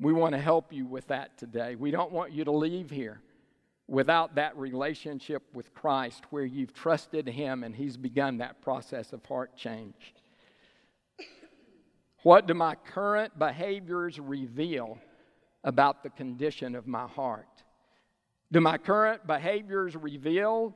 we 0.00 0.12
want 0.12 0.34
to 0.34 0.40
help 0.40 0.72
you 0.72 0.86
with 0.86 1.06
that 1.06 1.38
today. 1.38 1.76
We 1.76 1.92
don't 1.92 2.10
want 2.10 2.32
you 2.32 2.44
to 2.44 2.50
leave 2.50 2.90
here 2.90 3.20
without 3.86 4.34
that 4.34 4.56
relationship 4.56 5.42
with 5.54 5.72
Christ 5.72 6.24
where 6.30 6.44
you've 6.44 6.74
trusted 6.74 7.28
Him 7.28 7.62
and 7.62 7.76
He's 7.76 7.96
begun 7.96 8.38
that 8.38 8.60
process 8.60 9.12
of 9.12 9.24
heart 9.24 9.56
change. 9.56 10.14
What 12.24 12.48
do 12.48 12.54
my 12.54 12.74
current 12.74 13.38
behaviors 13.38 14.18
reveal 14.18 14.98
about 15.62 16.02
the 16.02 16.10
condition 16.10 16.74
of 16.74 16.88
my 16.88 17.06
heart? 17.06 17.62
Do 18.50 18.60
my 18.60 18.78
current 18.78 19.26
behaviors 19.26 19.94
reveal 19.94 20.74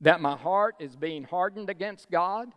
that 0.00 0.20
my 0.20 0.36
heart 0.36 0.76
is 0.78 0.96
being 0.96 1.24
hardened 1.24 1.70
against 1.70 2.10
God, 2.10 2.48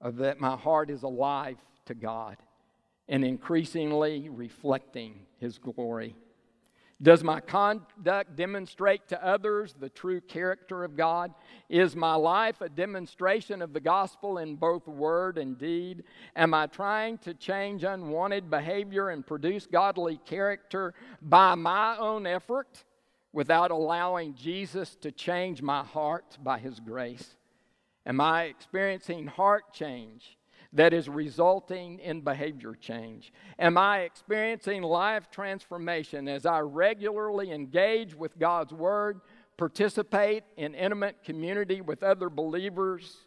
or 0.00 0.12
that 0.12 0.40
my 0.40 0.56
heart 0.56 0.90
is 0.90 1.02
alive 1.02 1.58
to 1.86 1.94
God 1.94 2.36
and 3.08 3.24
increasingly 3.24 4.28
reflecting 4.28 5.26
His 5.38 5.58
glory. 5.58 6.16
Does 7.02 7.22
my 7.22 7.40
conduct 7.40 8.36
demonstrate 8.36 9.06
to 9.08 9.22
others 9.22 9.74
the 9.78 9.90
true 9.90 10.20
character 10.20 10.82
of 10.82 10.96
God? 10.96 11.34
Is 11.68 11.94
my 11.94 12.14
life 12.14 12.62
a 12.62 12.70
demonstration 12.70 13.60
of 13.60 13.74
the 13.74 13.80
gospel 13.80 14.38
in 14.38 14.56
both 14.56 14.88
word 14.88 15.36
and 15.36 15.58
deed? 15.58 16.04
Am 16.34 16.54
I 16.54 16.66
trying 16.66 17.18
to 17.18 17.34
change 17.34 17.84
unwanted 17.84 18.48
behavior 18.48 19.10
and 19.10 19.26
produce 19.26 19.66
godly 19.66 20.18
character 20.24 20.94
by 21.20 21.54
my 21.54 21.98
own 21.98 22.26
effort? 22.26 22.84
Without 23.36 23.70
allowing 23.70 24.34
Jesus 24.34 24.96
to 24.96 25.12
change 25.12 25.60
my 25.60 25.84
heart 25.84 26.38
by 26.42 26.58
His 26.58 26.80
grace? 26.80 27.36
Am 28.06 28.18
I 28.18 28.44
experiencing 28.44 29.26
heart 29.26 29.74
change 29.74 30.38
that 30.72 30.94
is 30.94 31.06
resulting 31.06 31.98
in 31.98 32.22
behavior 32.22 32.74
change? 32.74 33.34
Am 33.58 33.76
I 33.76 34.00
experiencing 34.00 34.82
life 34.82 35.30
transformation 35.30 36.28
as 36.28 36.46
I 36.46 36.60
regularly 36.60 37.52
engage 37.52 38.14
with 38.14 38.38
God's 38.38 38.72
Word, 38.72 39.20
participate 39.58 40.44
in 40.56 40.74
intimate 40.74 41.22
community 41.22 41.82
with 41.82 42.02
other 42.02 42.30
believers, 42.30 43.18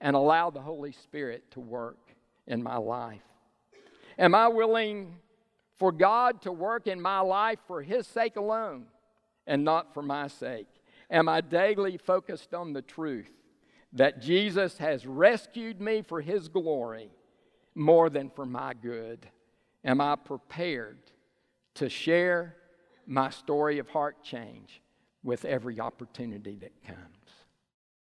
and 0.00 0.14
allow 0.14 0.50
the 0.50 0.62
Holy 0.62 0.92
Spirit 0.92 1.50
to 1.50 1.58
work 1.58 1.98
in 2.46 2.62
my 2.62 2.76
life? 2.76 3.22
Am 4.20 4.36
I 4.36 4.46
willing 4.46 5.16
for 5.80 5.90
God 5.90 6.42
to 6.42 6.52
work 6.52 6.86
in 6.86 7.00
my 7.00 7.18
life 7.18 7.58
for 7.66 7.82
His 7.82 8.06
sake 8.06 8.36
alone? 8.36 8.86
And 9.48 9.64
not 9.64 9.92
for 9.92 10.02
my 10.02 10.28
sake? 10.28 10.68
Am 11.10 11.28
I 11.28 11.40
daily 11.40 11.96
focused 11.96 12.54
on 12.54 12.72
the 12.72 12.82
truth 12.82 13.32
that 13.94 14.20
Jesus 14.20 14.78
has 14.78 15.06
rescued 15.06 15.80
me 15.80 16.02
for 16.02 16.20
his 16.20 16.46
glory 16.46 17.10
more 17.74 18.10
than 18.10 18.30
for 18.30 18.46
my 18.46 18.74
good? 18.74 19.26
Am 19.84 20.00
I 20.00 20.14
prepared 20.14 20.98
to 21.74 21.88
share 21.88 22.54
my 23.06 23.30
story 23.30 23.78
of 23.78 23.88
heart 23.88 24.22
change 24.22 24.82
with 25.24 25.44
every 25.44 25.80
opportunity 25.80 26.56
that 26.56 26.84
comes? 26.86 27.17